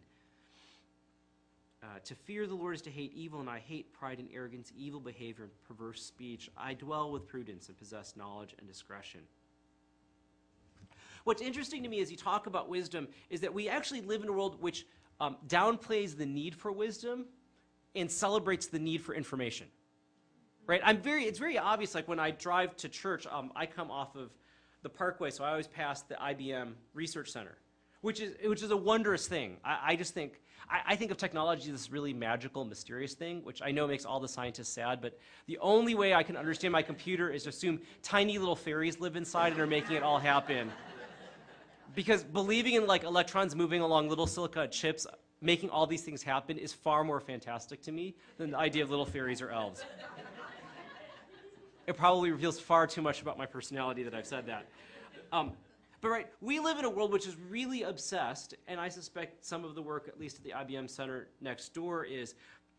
Uh, 1.81 1.87
to 2.03 2.15
fear 2.15 2.47
the 2.47 2.55
Lord 2.55 2.75
is 2.75 2.83
to 2.83 2.91
hate 2.91 3.13
evil, 3.15 3.39
and 3.39 3.49
I 3.49 3.61
hate 3.61 3.93
pride 3.93 4.19
and 4.19 4.29
arrogance, 4.35 4.73
evil 4.77 4.99
behavior, 4.99 5.45
and 5.45 5.53
perverse 5.69 6.03
speech. 6.03 6.51
I 6.57 6.75
dwell 6.75 7.13
with 7.13 7.29
prudence 7.29 7.69
and 7.69 7.79
possess 7.79 8.17
knowledge 8.17 8.55
and 8.59 8.67
discretion. 8.67 9.21
What's 11.25 11.43
interesting 11.43 11.83
to 11.83 11.89
me 11.89 12.01
as 12.01 12.11
you 12.11 12.17
talk 12.17 12.47
about 12.47 12.69
wisdom 12.69 13.09
is 13.31 13.41
that 13.41 13.53
we 13.53 13.69
actually 13.69 14.01
live 14.01 14.23
in 14.23 14.29
a 14.29 14.33
world 14.33 14.61
which 14.61 14.87
um, 15.21 15.37
downplays 15.47 16.17
the 16.17 16.27
need 16.27 16.55
for 16.55 16.73
wisdom 16.73 17.27
and 17.95 18.11
celebrates 18.11 18.67
the 18.67 18.79
need 18.79 19.01
for 19.03 19.15
information. 19.15 19.67
Right? 20.67 20.81
I'm 20.85 21.01
very, 21.01 21.25
it's 21.25 21.39
very 21.39 21.59
obvious, 21.59 21.95
like 21.95 22.09
when 22.09 22.21
I 22.21 22.31
drive 22.31 22.77
to 22.77 22.89
church, 22.89 23.27
um, 23.27 23.51
I 23.57 23.67
come 23.67 23.91
off 23.91 24.17
of 24.17 24.31
the 24.83 24.89
parkway, 24.89 25.31
so 25.31 25.43
I 25.43 25.51
always 25.51 25.67
pass 25.67 26.03
the 26.03 26.15
IBM 26.15 26.73
Research 26.93 27.31
Center, 27.31 27.57
which 28.03 28.21
is, 28.21 28.35
which 28.45 28.63
is 28.63 28.71
a 28.71 28.77
wondrous 28.77 29.27
thing. 29.27 29.57
I, 29.65 29.79
I 29.87 29.97
just 29.97 30.13
think, 30.13 30.41
I, 30.71 30.93
I, 30.93 30.97
think 30.97 31.11
of 31.11 31.17
technology 31.17 31.71
as 31.73 31.73
this 31.73 31.91
really 31.91 32.13
magical, 32.13 32.67
mysterious 32.67 33.15
thing, 33.15 33.43
which 33.45 33.63
I 33.63 33.71
know 33.71 33.87
makes 33.87 34.05
all 34.05 34.21
the 34.21 34.29
scientists 34.29 34.69
sad, 34.69 35.01
but 35.01 35.19
the 35.47 35.59
only 35.59 35.95
way 35.95 36.13
I 36.13 36.23
can 36.23 36.37
understand 36.37 36.73
my 36.73 36.83
computer 36.83 37.31
is 37.31 37.45
to 37.45 37.49
assume 37.49 37.81
tiny 38.03 38.39
little 38.39 38.55
fairies 38.55 39.01
live 39.01 39.17
inside 39.17 39.53
and 39.53 39.61
are 39.61 39.67
making 39.67 39.97
it 39.97 40.03
all 40.03 40.19
happen 40.19 40.71
because 41.99 42.23
believing 42.23 42.75
in 42.75 42.87
like 42.87 43.03
electrons 43.03 43.57
moving 43.57 43.81
along 43.81 44.09
little 44.09 44.29
silica 44.29 44.69
chips 44.69 45.05
making 45.41 45.69
all 45.69 45.85
these 45.85 46.03
things 46.03 46.23
happen 46.23 46.57
is 46.57 46.73
far 46.73 47.03
more 47.03 47.19
fantastic 47.19 47.83
to 47.83 47.91
me 47.91 48.15
than 48.37 48.53
the 48.53 48.57
idea 48.57 48.85
of 48.85 48.89
little 48.89 49.05
fairies 49.05 49.43
or 49.43 49.51
elves. 49.51 49.85
it 51.89 51.97
probably 51.97 52.31
reveals 52.31 52.61
far 52.61 52.87
too 52.87 53.03
much 53.03 53.21
about 53.21 53.37
my 53.37 53.47
personality 53.47 54.05
that 54.05 54.15
I've 54.15 54.29
said 54.29 54.47
that. 54.47 54.67
Um, 55.33 55.55
But 56.01 56.11
right, 56.11 56.29
we 56.41 56.61
live 56.61 56.79
in 56.79 56.85
a 56.85 56.91
world 56.91 57.13
which 57.13 57.27
is 57.27 57.37
really 57.51 57.83
obsessed, 57.83 58.55
and 58.69 58.79
I 58.79 58.89
suspect 58.89 59.45
some 59.45 59.65
of 59.65 59.75
the 59.75 59.83
work, 59.83 60.07
at 60.07 60.21
least 60.21 60.37
at 60.37 60.45
the 60.45 60.51
IBM 60.51 60.89
Center 60.89 61.27
next 61.41 61.75
door, 61.75 62.05
is 62.05 62.37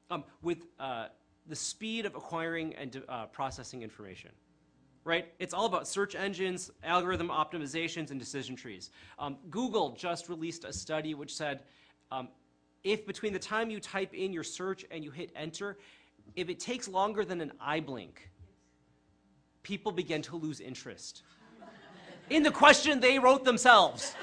um, 0.09 0.23
with 0.41 0.67
uh, 0.79 1.07
the 1.45 1.57
speed 1.57 2.05
of 2.05 2.15
acquiring 2.15 2.73
and 2.75 3.03
uh, 3.09 3.25
processing 3.25 3.83
information. 3.83 4.31
Right? 5.09 5.33
It's 5.39 5.55
all 5.55 5.65
about 5.65 5.87
search 5.87 6.13
engines, 6.13 6.69
algorithm 6.83 7.29
optimizations, 7.29 8.11
and 8.11 8.19
decision 8.19 8.55
trees. 8.55 8.91
Um, 9.17 9.37
Google 9.49 9.93
just 9.93 10.29
released 10.29 10.65
a 10.65 10.71
study 10.71 11.15
which 11.15 11.35
said 11.35 11.63
um, 12.11 12.27
if 12.83 13.07
between 13.07 13.33
the 13.33 13.39
time 13.39 13.71
you 13.71 13.79
type 13.79 14.13
in 14.13 14.31
your 14.31 14.43
search 14.43 14.85
and 14.91 15.03
you 15.03 15.09
hit 15.09 15.31
enter, 15.35 15.79
if 16.35 16.47
it 16.47 16.59
takes 16.59 16.87
longer 16.87 17.25
than 17.25 17.41
an 17.41 17.51
eye 17.59 17.79
blink, 17.79 18.29
people 19.63 19.91
begin 19.91 20.21
to 20.21 20.35
lose 20.35 20.59
interest 20.59 21.23
in 22.29 22.43
the 22.43 22.51
question 22.51 22.99
they 22.99 23.17
wrote 23.17 23.43
themselves 23.43 24.13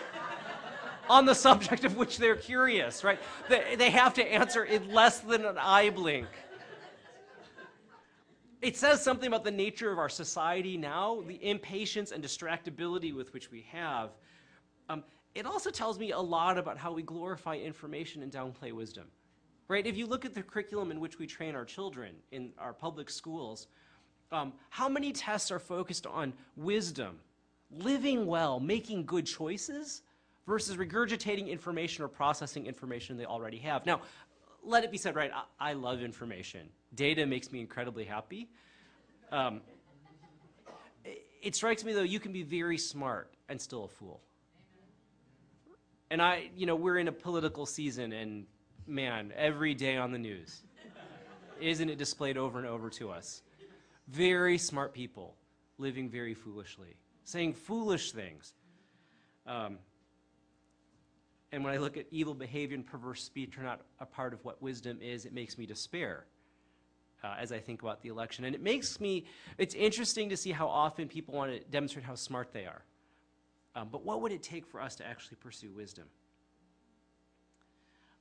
on 1.11 1.27
the 1.27 1.35
subject 1.35 1.85
of 1.85 1.97
which 1.97 2.17
they're 2.17 2.37
curious, 2.37 3.03
right? 3.03 3.19
They, 3.49 3.75
they 3.75 3.91
have 3.91 4.15
to 4.15 4.25
answer 4.25 4.63
in 4.63 4.93
less 4.93 5.19
than 5.19 5.47
an 5.47 5.59
eye 5.59 5.91
blink. 5.91 6.29
It 8.63 8.77
says 8.77 9.03
something 9.03 9.27
about 9.27 9.45
the 9.45 9.51
nature 9.51 9.93
of 9.93 9.99
our 9.99 10.09
society 10.09 10.77
now, 10.77 11.23
the 11.27 11.45
impatience 11.49 12.11
and 12.11 12.25
distractibility 12.25 13.15
with 13.15 13.33
which 13.33 13.51
we 13.51 13.67
have. 13.71 14.11
Um, 14.89 15.05
it 15.35 15.45
also 15.45 15.71
tells 15.71 15.99
me 15.99 16.13
a 16.13 16.19
lot 16.19 16.57
about 16.57 16.79
how 16.79 16.93
we 16.93 17.03
glorify 17.03 17.57
information 17.57 18.23
and 18.23 18.33
downplay 18.33 18.73
wisdom. 18.73 19.07
Right? 19.69 19.87
If 19.87 19.97
you 19.97 20.07
look 20.07 20.25
at 20.25 20.33
the 20.33 20.43
curriculum 20.43 20.91
in 20.91 21.01
which 21.01 21.19
we 21.19 21.27
train 21.27 21.55
our 21.55 21.65
children 21.65 22.15
in 22.31 22.53
our 22.57 22.73
public 22.73 23.11
schools, 23.11 23.67
um, 24.33 24.53
how 24.71 24.89
many 24.89 25.13
tests 25.13 25.51
are 25.51 25.59
focused 25.59 26.07
on 26.07 26.33
wisdom, 26.57 27.19
living 27.71 28.27
well, 28.27 28.59
making 28.61 29.05
good 29.05 29.27
choices, 29.27 30.03
versus 30.47 30.77
regurgitating 30.77 31.49
information 31.49 32.05
or 32.05 32.09
processing 32.09 32.67
information 32.67 33.17
they 33.17 33.25
already 33.25 33.59
have? 33.59 33.85
Now, 33.85 34.01
let 34.67 34.85
it 34.85 34.91
be 34.91 34.99
said, 34.99 35.15
right, 35.15 35.31
I, 35.33 35.71
I 35.71 35.73
love 35.73 36.03
information. 36.03 36.69
Data 36.95 37.25
makes 37.25 37.53
me 37.53 37.61
incredibly 37.61 38.05
happy. 38.05 38.49
Um, 39.31 39.61
it, 41.05 41.25
it 41.43 41.55
strikes 41.55 41.85
me, 41.85 41.93
though, 41.93 42.03
you 42.03 42.21
can 42.21 42.33
be 42.33 42.43
very 42.43 42.79
smart 42.79 43.33
and 43.49 43.61
still 43.61 43.85
a 43.85 43.89
fool. 43.89 44.21
And 46.11 46.21
I, 46.21 46.51
you 46.57 46.67
know, 46.67 46.77
we're 46.77 46.99
in 46.99 47.09
a 47.09 47.13
political 47.13 47.67
season, 47.67 48.13
and 48.13 48.47
man, 48.87 49.33
every 49.37 49.75
day 49.75 49.97
on 49.97 50.13
the 50.13 50.19
news, 50.19 50.63
isn't 51.61 51.89
it 51.89 51.99
displayed 51.99 52.37
over 52.37 52.59
and 52.59 52.67
over 52.67 52.91
to 52.91 53.11
us? 53.11 53.43
Very 54.09 54.59
smart 54.59 54.93
people 54.93 55.37
living 55.79 56.09
very 56.09 56.35
foolishly, 56.35 56.97
saying 57.25 57.55
foolish 57.55 58.13
things. 58.13 58.53
Um, 59.47 59.79
and 61.53 61.63
when 61.63 61.73
I 61.73 61.77
look 61.77 61.97
at 61.97 62.07
evil 62.11 62.35
behavior 62.35 62.75
and 62.75 62.85
perverse 62.85 63.23
speech 63.23 63.57
are 63.59 63.63
not 63.63 63.81
a 64.01 64.07
part 64.07 64.33
of 64.33 64.45
what 64.45 64.61
wisdom 64.61 64.99
is, 65.01 65.25
it 65.25 65.33
makes 65.33 65.57
me 65.57 65.67
despair 65.67 66.27
uh, 67.23 67.35
as 67.39 67.53
I 67.53 67.59
think 67.59 67.83
about 67.83 68.03
the 68.03 68.09
election. 68.09 68.45
And 68.45 68.55
it 68.55 68.63
makes 68.63 69.01
me, 69.01 69.27
it's 69.59 69.75
interesting 69.75 70.29
to 70.31 70.37
see 70.37 70.53
how 70.53 70.67
often 70.67 71.09
people 71.09 71.35
want 71.35 71.53
to 71.53 71.61
demonstrate 71.71 72.05
how 72.05 72.15
smart 72.15 72.53
they 72.53 72.67
are. 72.67 72.83
Um, 73.75 73.89
but 73.91 74.05
what 74.05 74.23
would 74.23 74.33
it 74.33 74.43
take 74.43 74.67
for 74.67 74.81
us 74.81 74.97
to 74.97 75.07
actually 75.07 75.37
pursue 75.37 75.71
wisdom? 75.71 76.07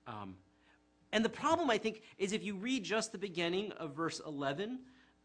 Um, 0.07 0.35
and 1.11 1.23
the 1.23 1.29
problem, 1.29 1.69
I 1.69 1.77
think, 1.77 2.01
is 2.17 2.33
if 2.33 2.43
you 2.43 2.55
read 2.55 2.83
just 2.83 3.11
the 3.11 3.17
beginning 3.17 3.71
of 3.73 3.95
verse 3.95 4.21
11, 4.25 4.79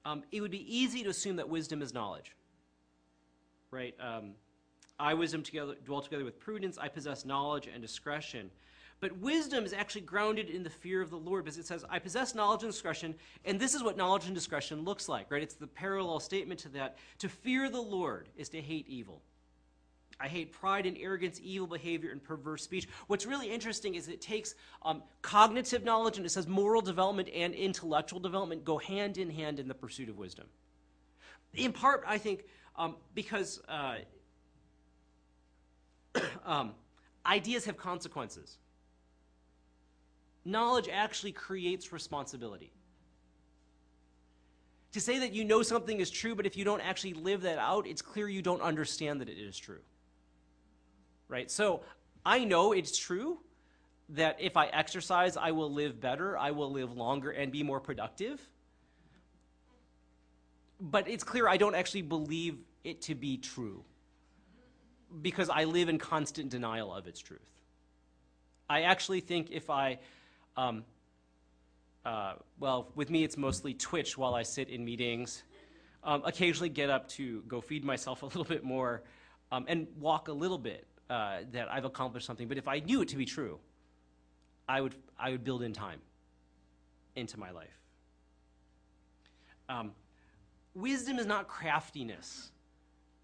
um, 0.04 0.22
it 0.30 0.40
would 0.40 0.50
be 0.50 0.78
easy 0.78 1.02
to 1.02 1.10
assume 1.10 1.36
that 1.36 1.48
wisdom 1.48 1.82
is 1.82 1.92
knowledge. 1.92 2.34
Right? 3.70 3.94
I, 5.00 5.14
wisdom, 5.14 5.42
together, 5.42 5.74
dwell 5.84 6.02
together 6.02 6.24
with 6.24 6.38
prudence. 6.38 6.78
I 6.78 6.88
possess 6.88 7.24
knowledge 7.24 7.66
and 7.66 7.80
discretion. 7.80 8.50
But 9.00 9.16
wisdom 9.18 9.64
is 9.64 9.72
actually 9.72 10.02
grounded 10.02 10.50
in 10.50 10.62
the 10.62 10.70
fear 10.70 11.00
of 11.00 11.08
the 11.08 11.16
Lord 11.16 11.44
because 11.44 11.58
it 11.58 11.66
says, 11.66 11.84
I 11.88 11.98
possess 11.98 12.34
knowledge 12.34 12.62
and 12.62 12.70
discretion, 12.70 13.14
and 13.46 13.58
this 13.58 13.74
is 13.74 13.82
what 13.82 13.96
knowledge 13.96 14.26
and 14.26 14.34
discretion 14.34 14.84
looks 14.84 15.08
like, 15.08 15.30
right? 15.30 15.42
It's 15.42 15.54
the 15.54 15.66
parallel 15.66 16.20
statement 16.20 16.60
to 16.60 16.68
that. 16.70 16.98
To 17.20 17.28
fear 17.28 17.70
the 17.70 17.80
Lord 17.80 18.28
is 18.36 18.50
to 18.50 18.60
hate 18.60 18.86
evil. 18.86 19.22
I 20.20 20.28
hate 20.28 20.52
pride 20.52 20.84
and 20.84 20.98
arrogance, 20.98 21.40
evil 21.42 21.66
behavior, 21.66 22.10
and 22.10 22.22
perverse 22.22 22.62
speech. 22.62 22.86
What's 23.06 23.24
really 23.24 23.50
interesting 23.50 23.94
is 23.94 24.08
it 24.08 24.20
takes 24.20 24.54
um, 24.82 25.02
cognitive 25.22 25.82
knowledge 25.82 26.18
and 26.18 26.26
it 26.26 26.28
says 26.28 26.46
moral 26.46 26.82
development 26.82 27.30
and 27.34 27.54
intellectual 27.54 28.20
development 28.20 28.64
go 28.64 28.76
hand 28.76 29.16
in 29.16 29.30
hand 29.30 29.58
in 29.58 29.66
the 29.66 29.74
pursuit 29.74 30.10
of 30.10 30.18
wisdom. 30.18 30.46
In 31.54 31.72
part, 31.72 32.04
I 32.06 32.18
think, 32.18 32.44
um, 32.76 32.96
because 33.14 33.62
uh, 33.66 33.96
um, 36.44 36.72
ideas 37.26 37.64
have 37.64 37.76
consequences. 37.76 38.58
Knowledge 40.44 40.88
actually 40.90 41.32
creates 41.32 41.92
responsibility. 41.92 42.72
To 44.92 45.00
say 45.00 45.20
that 45.20 45.32
you 45.32 45.44
know 45.44 45.62
something 45.62 46.00
is 46.00 46.10
true, 46.10 46.34
but 46.34 46.46
if 46.46 46.56
you 46.56 46.64
don't 46.64 46.80
actually 46.80 47.12
live 47.12 47.42
that 47.42 47.58
out, 47.58 47.86
it's 47.86 48.02
clear 48.02 48.28
you 48.28 48.42
don't 48.42 48.60
understand 48.60 49.20
that 49.20 49.28
it 49.28 49.38
is 49.38 49.56
true 49.56 49.80
right? 51.30 51.50
So 51.50 51.80
I 52.26 52.44
know 52.44 52.72
it's 52.72 52.98
true 52.98 53.38
that 54.10 54.36
if 54.40 54.56
I 54.56 54.66
exercise, 54.66 55.36
I 55.36 55.52
will 55.52 55.72
live 55.72 56.00
better, 56.00 56.36
I 56.36 56.50
will 56.50 56.70
live 56.70 56.92
longer, 56.92 57.30
and 57.30 57.50
be 57.50 57.62
more 57.62 57.80
productive. 57.80 58.40
But 60.80 61.08
it's 61.08 61.24
clear 61.24 61.48
I 61.48 61.56
don't 61.56 61.74
actually 61.74 62.02
believe 62.02 62.58
it 62.82 63.00
to 63.02 63.14
be 63.14 63.36
true 63.36 63.84
because 65.22 65.50
I 65.50 65.64
live 65.64 65.88
in 65.88 65.98
constant 65.98 66.50
denial 66.50 66.94
of 66.94 67.06
its 67.06 67.20
truth. 67.20 67.40
I 68.68 68.82
actually 68.82 69.20
think 69.20 69.50
if 69.50 69.68
I, 69.68 69.98
um, 70.56 70.84
uh, 72.04 72.34
well, 72.58 72.88
with 72.94 73.10
me 73.10 73.24
it's 73.24 73.36
mostly 73.36 73.74
twitch 73.74 74.16
while 74.16 74.34
I 74.34 74.44
sit 74.44 74.68
in 74.68 74.84
meetings, 74.84 75.42
um, 76.04 76.22
occasionally 76.24 76.68
get 76.68 76.88
up 76.88 77.08
to 77.10 77.42
go 77.48 77.60
feed 77.60 77.84
myself 77.84 78.22
a 78.22 78.26
little 78.26 78.44
bit 78.44 78.62
more, 78.62 79.02
um, 79.52 79.64
and 79.68 79.88
walk 79.98 80.28
a 80.28 80.32
little 80.32 80.58
bit 80.58 80.86
uh, 81.10 81.38
that 81.52 81.70
I've 81.70 81.84
accomplished 81.84 82.26
something. 82.26 82.46
But 82.46 82.58
if 82.58 82.68
I 82.68 82.78
knew 82.78 83.02
it 83.02 83.08
to 83.08 83.16
be 83.16 83.24
true, 83.24 83.58
I 84.68 84.80
would, 84.80 84.94
I 85.18 85.30
would 85.30 85.42
build 85.42 85.62
in 85.62 85.72
time 85.72 86.00
into 87.16 87.38
my 87.38 87.50
life. 87.50 87.76
Um, 89.68 89.92
wisdom 90.74 91.18
is 91.18 91.26
not 91.26 91.48
craftiness, 91.48 92.50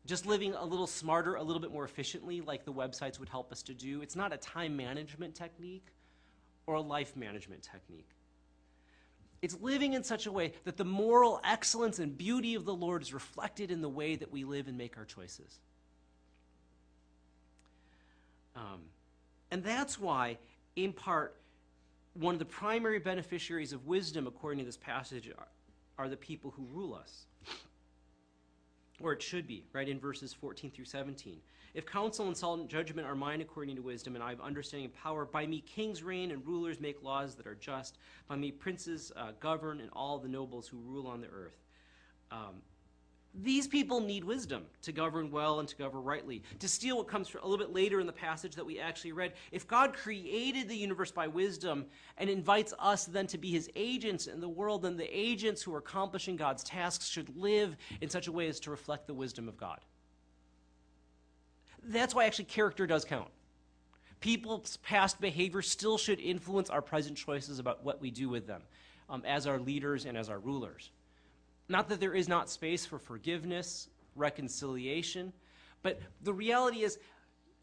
just 0.06 0.26
living 0.26 0.54
a 0.54 0.64
little 0.64 0.86
smarter, 0.86 1.34
a 1.34 1.42
little 1.42 1.60
bit 1.60 1.72
more 1.72 1.84
efficiently, 1.84 2.40
like 2.40 2.64
the 2.64 2.72
websites 2.72 3.18
would 3.18 3.28
help 3.28 3.52
us 3.52 3.62
to 3.64 3.74
do. 3.74 4.02
It's 4.02 4.16
not 4.16 4.32
a 4.32 4.36
time 4.36 4.76
management 4.76 5.34
technique 5.34 5.86
or 6.66 6.76
a 6.76 6.80
life 6.80 7.16
management 7.16 7.62
technique. 7.62 8.08
It's 9.42 9.60
living 9.60 9.92
in 9.92 10.02
such 10.02 10.26
a 10.26 10.32
way 10.32 10.52
that 10.64 10.76
the 10.76 10.84
moral 10.84 11.40
excellence 11.44 11.98
and 11.98 12.16
beauty 12.16 12.54
of 12.54 12.64
the 12.64 12.74
Lord 12.74 13.02
is 13.02 13.12
reflected 13.12 13.70
in 13.70 13.82
the 13.82 13.88
way 13.88 14.16
that 14.16 14.32
we 14.32 14.44
live 14.44 14.66
and 14.68 14.78
make 14.78 14.96
our 14.96 15.04
choices. 15.04 15.58
Um, 18.56 18.80
and 19.50 19.62
that's 19.62 20.00
why, 20.00 20.38
in 20.74 20.92
part, 20.92 21.36
one 22.14 22.34
of 22.34 22.38
the 22.38 22.46
primary 22.46 22.98
beneficiaries 22.98 23.72
of 23.72 23.86
wisdom, 23.86 24.26
according 24.26 24.60
to 24.60 24.64
this 24.64 24.78
passage, 24.78 25.30
are, 25.36 25.48
are 25.98 26.08
the 26.08 26.16
people 26.16 26.52
who 26.56 26.66
rule 26.72 26.94
us. 26.94 27.26
Or 29.00 29.12
it 29.12 29.22
should 29.22 29.46
be, 29.46 29.64
right, 29.72 29.88
in 29.88 30.00
verses 30.00 30.32
14 30.32 30.70
through 30.70 30.86
17. 30.86 31.38
If 31.74 31.84
counsel 31.84 32.26
and 32.26 32.36
solemn 32.36 32.68
judgment 32.68 33.06
are 33.06 33.14
mine 33.14 33.42
according 33.42 33.76
to 33.76 33.82
wisdom, 33.82 34.14
and 34.14 34.24
I 34.24 34.30
have 34.30 34.40
understanding 34.40 34.86
and 34.86 34.94
power, 34.94 35.26
by 35.26 35.46
me 35.46 35.60
kings 35.60 36.02
reign 36.02 36.30
and 36.30 36.46
rulers 36.46 36.80
make 36.80 37.02
laws 37.02 37.34
that 37.34 37.46
are 37.46 37.56
just. 37.56 37.98
By 38.28 38.36
me 38.36 38.50
princes 38.50 39.12
uh, 39.14 39.32
govern 39.40 39.80
and 39.80 39.90
all 39.92 40.18
the 40.18 40.28
nobles 40.28 40.66
who 40.66 40.78
rule 40.78 41.06
on 41.06 41.20
the 41.20 41.28
earth. 41.28 41.58
Um, 42.30 42.62
these 43.42 43.66
people 43.66 44.00
need 44.00 44.24
wisdom 44.24 44.64
to 44.82 44.92
govern 44.92 45.30
well 45.30 45.60
and 45.60 45.68
to 45.68 45.76
govern 45.76 46.02
rightly. 46.02 46.42
To 46.60 46.68
steal 46.68 46.96
what 46.96 47.08
comes 47.08 47.34
a 47.34 47.46
little 47.46 47.64
bit 47.64 47.74
later 47.74 48.00
in 48.00 48.06
the 48.06 48.12
passage 48.12 48.54
that 48.54 48.64
we 48.64 48.78
actually 48.78 49.12
read, 49.12 49.34
if 49.52 49.68
God 49.68 49.94
created 49.94 50.68
the 50.68 50.76
universe 50.76 51.10
by 51.10 51.26
wisdom 51.26 51.86
and 52.16 52.30
invites 52.30 52.72
us 52.78 53.04
then 53.04 53.26
to 53.28 53.38
be 53.38 53.50
his 53.50 53.68
agents 53.76 54.26
in 54.26 54.40
the 54.40 54.48
world, 54.48 54.82
then 54.82 54.96
the 54.96 55.16
agents 55.16 55.62
who 55.62 55.74
are 55.74 55.78
accomplishing 55.78 56.36
God's 56.36 56.64
tasks 56.64 57.08
should 57.08 57.36
live 57.36 57.76
in 58.00 58.08
such 58.08 58.26
a 58.26 58.32
way 58.32 58.48
as 58.48 58.58
to 58.60 58.70
reflect 58.70 59.06
the 59.06 59.14
wisdom 59.14 59.48
of 59.48 59.56
God. 59.56 59.80
That's 61.82 62.14
why 62.14 62.24
actually 62.24 62.46
character 62.46 62.86
does 62.86 63.04
count. 63.04 63.28
People's 64.20 64.78
past 64.78 65.20
behavior 65.20 65.62
still 65.62 65.98
should 65.98 66.20
influence 66.20 66.70
our 66.70 66.82
present 66.82 67.18
choices 67.18 67.58
about 67.58 67.84
what 67.84 68.00
we 68.00 68.10
do 68.10 68.28
with 68.28 68.46
them 68.46 68.62
um, 69.08 69.22
as 69.26 69.46
our 69.46 69.58
leaders 69.58 70.06
and 70.06 70.16
as 70.16 70.30
our 70.30 70.38
rulers. 70.38 70.90
Not 71.68 71.88
that 71.88 72.00
there 72.00 72.14
is 72.14 72.28
not 72.28 72.48
space 72.48 72.86
for 72.86 72.98
forgiveness, 72.98 73.88
reconciliation, 74.14 75.32
but 75.82 76.00
the 76.22 76.32
reality 76.32 76.82
is, 76.82 76.98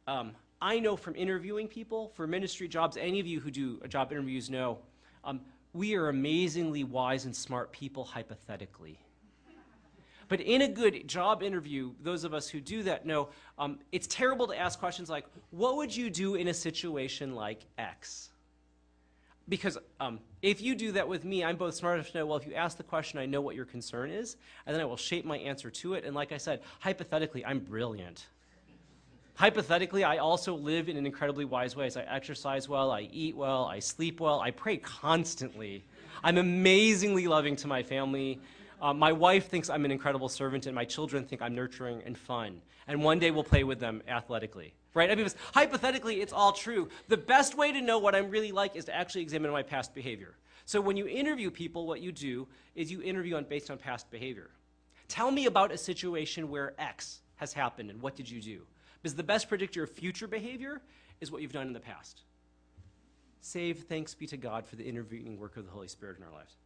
um, 0.08 0.34
I 0.62 0.80
know 0.80 0.96
from 0.96 1.16
interviewing 1.16 1.68
people 1.68 2.12
for 2.16 2.28
ministry 2.28 2.68
jobs, 2.68 2.98
any 2.98 3.20
of 3.20 3.28
you 3.28 3.40
who 3.40 3.52
do 3.52 3.80
job 3.88 4.12
interviews 4.12 4.50
know, 4.50 4.80
um, 5.24 5.42
we 5.74 5.96
are 5.96 6.10
amazingly 6.10 6.84
wise 6.84 7.26
and 7.26 7.36
smart 7.36 7.72
people 7.72 8.04
hypothetically. 8.04 9.00
But 10.28 10.42
in 10.42 10.62
a 10.64 10.68
good 10.68 11.08
job 11.08 11.44
interview, 11.44 11.92
those 12.02 12.24
of 12.24 12.34
us 12.34 12.48
who 12.48 12.60
do 12.62 12.84
that 12.84 13.06
know 13.06 13.30
um, 13.58 13.80
it's 13.92 14.08
terrible 14.08 14.48
to 14.48 14.58
ask 14.58 14.80
questions 14.80 15.10
like, 15.10 15.26
What 15.52 15.76
would 15.78 15.96
you 15.96 16.10
do 16.10 16.36
in 16.36 16.48
a 16.48 16.54
situation 16.54 17.36
like 17.36 17.66
X? 17.78 18.30
Because 19.50 19.78
um, 20.00 20.20
if 20.42 20.62
you 20.62 20.74
do 20.74 20.94
that 20.94 21.08
with 21.08 21.26
me, 21.26 21.44
I'm 21.44 21.58
both 21.58 21.76
smart 21.76 21.96
enough 21.96 22.12
to 22.12 22.20
know, 22.20 22.26
well, 22.26 22.38
if 22.38 22.48
you 22.48 22.54
ask 22.54 22.78
the 22.78 22.84
question, 22.84 23.20
I 23.20 23.26
know 23.26 23.42
what 23.42 23.56
your 23.56 23.66
concern 23.66 24.10
is, 24.10 24.38
and 24.66 24.74
then 24.74 24.82
I 24.82 24.86
will 24.86 24.98
shape 24.98 25.26
my 25.26 25.38
answer 25.38 25.70
to 25.70 25.96
it. 25.96 26.06
And 26.06 26.16
like 26.16 26.32
I 26.32 26.38
said, 26.38 26.62
hypothetically, 26.80 27.46
I'm 27.46 27.60
brilliant. 27.60 28.28
Hypothetically, 29.36 30.04
I 30.04 30.18
also 30.18 30.54
live 30.56 30.90
in 30.90 30.96
an 30.96 31.06
incredibly 31.06 31.44
wise 31.44 31.76
way. 31.76 31.90
I 31.96 32.00
exercise 32.02 32.70
well, 32.70 32.92
I 32.92 33.10
eat 33.12 33.36
well, 33.36 33.66
I 33.66 33.80
sleep 33.80 34.20
well, 34.20 34.40
I 34.40 34.52
pray 34.52 34.78
constantly. 34.78 35.84
I'm 36.24 36.38
amazingly 36.38 37.28
loving 37.28 37.56
to 37.58 37.68
my 37.68 37.84
family. 37.84 38.40
Uh, 38.84 38.94
my 38.94 39.14
wife 39.14 39.48
thinks 39.48 39.70
I'm 39.70 39.86
an 39.86 39.92
incredible 39.92 40.28
servant, 40.28 40.66
and 40.66 40.76
my 40.76 40.84
children 40.84 41.24
think 41.24 41.42
I'm 41.42 41.56
nurturing 41.56 42.04
and 42.06 42.18
fun. 42.18 42.62
And 42.86 43.02
one 43.02 43.18
day 43.18 43.32
we'll 43.32 43.46
play 43.46 43.64
with 43.64 43.80
them 43.80 44.04
athletically. 44.10 44.74
Right? 44.94 45.10
I 45.10 45.16
mean, 45.16 45.26
hypothetically, 45.54 46.20
it's 46.20 46.34
all 46.34 46.52
true. 46.52 46.90
The 47.08 47.16
best 47.16 47.56
way 47.56 47.72
to 47.72 47.80
know 47.80 47.98
what 47.98 48.14
I'm 48.14 48.30
really 48.30 48.52
like 48.52 48.76
is 48.76 48.84
to 48.86 48.94
actually 48.94 49.22
examine 49.22 49.52
my 49.52 49.64
past 49.64 49.96
behavior. 49.96 50.36
So 50.66 50.82
when 50.82 50.98
you 50.98 51.08
interview 51.08 51.50
people, 51.50 51.88
what 51.88 52.02
you 52.02 52.12
do 52.12 52.46
is 52.76 52.92
you 52.92 53.02
interview 53.02 53.38
on, 53.38 53.46
based 53.46 53.72
on 53.72 53.78
past 53.78 54.12
behavior. 54.12 54.50
Tell 55.08 55.32
me 55.32 55.46
about 55.46 55.72
a 55.72 55.78
situation 55.78 56.50
where 56.50 56.74
X 56.78 57.22
has 57.38 57.54
happened, 57.54 57.90
and 57.90 58.02
what 58.02 58.18
did 58.18 58.30
you 58.30 58.42
do? 58.42 58.64
Because 59.02 59.16
the 59.16 59.24
best 59.24 59.48
predictor 59.48 59.84
of 59.84 59.92
future 59.92 60.28
behavior 60.28 60.82
is 61.22 61.32
what 61.32 61.42
you've 61.42 61.54
done 61.54 61.68
in 61.68 61.74
the 61.74 61.80
past. 61.80 62.24
Save 63.40 63.84
thanks 63.84 64.14
be 64.14 64.28
to 64.28 64.36
God 64.36 64.66
for 64.68 64.76
the 64.76 64.86
intervening 64.86 65.40
work 65.40 65.56
of 65.56 65.66
the 65.66 65.72
Holy 65.72 65.88
Spirit 65.88 66.18
in 66.18 66.26
our 66.26 66.32
lives. 66.34 66.58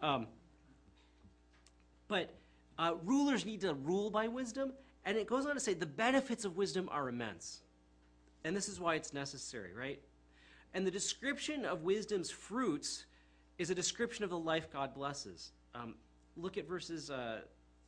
Um, 0.00 0.26
but 2.08 2.34
uh, 2.78 2.94
rulers 3.04 3.44
need 3.44 3.60
to 3.60 3.74
rule 3.74 4.10
by 4.10 4.28
wisdom, 4.28 4.72
and 5.04 5.16
it 5.16 5.26
goes 5.26 5.46
on 5.46 5.54
to 5.54 5.60
say 5.60 5.74
the 5.74 5.86
benefits 5.86 6.44
of 6.44 6.56
wisdom 6.56 6.88
are 6.90 7.08
immense. 7.08 7.60
And 8.44 8.56
this 8.56 8.68
is 8.68 8.80
why 8.80 8.94
it's 8.94 9.12
necessary, 9.12 9.72
right? 9.74 10.00
And 10.74 10.86
the 10.86 10.90
description 10.90 11.64
of 11.64 11.82
wisdom's 11.82 12.30
fruits 12.30 13.04
is 13.58 13.70
a 13.70 13.74
description 13.74 14.24
of 14.24 14.30
the 14.30 14.38
life 14.38 14.70
God 14.72 14.94
blesses. 14.94 15.52
Um, 15.74 15.94
look 16.36 16.56
at 16.56 16.68
verses 16.68 17.10
uh, 17.10 17.40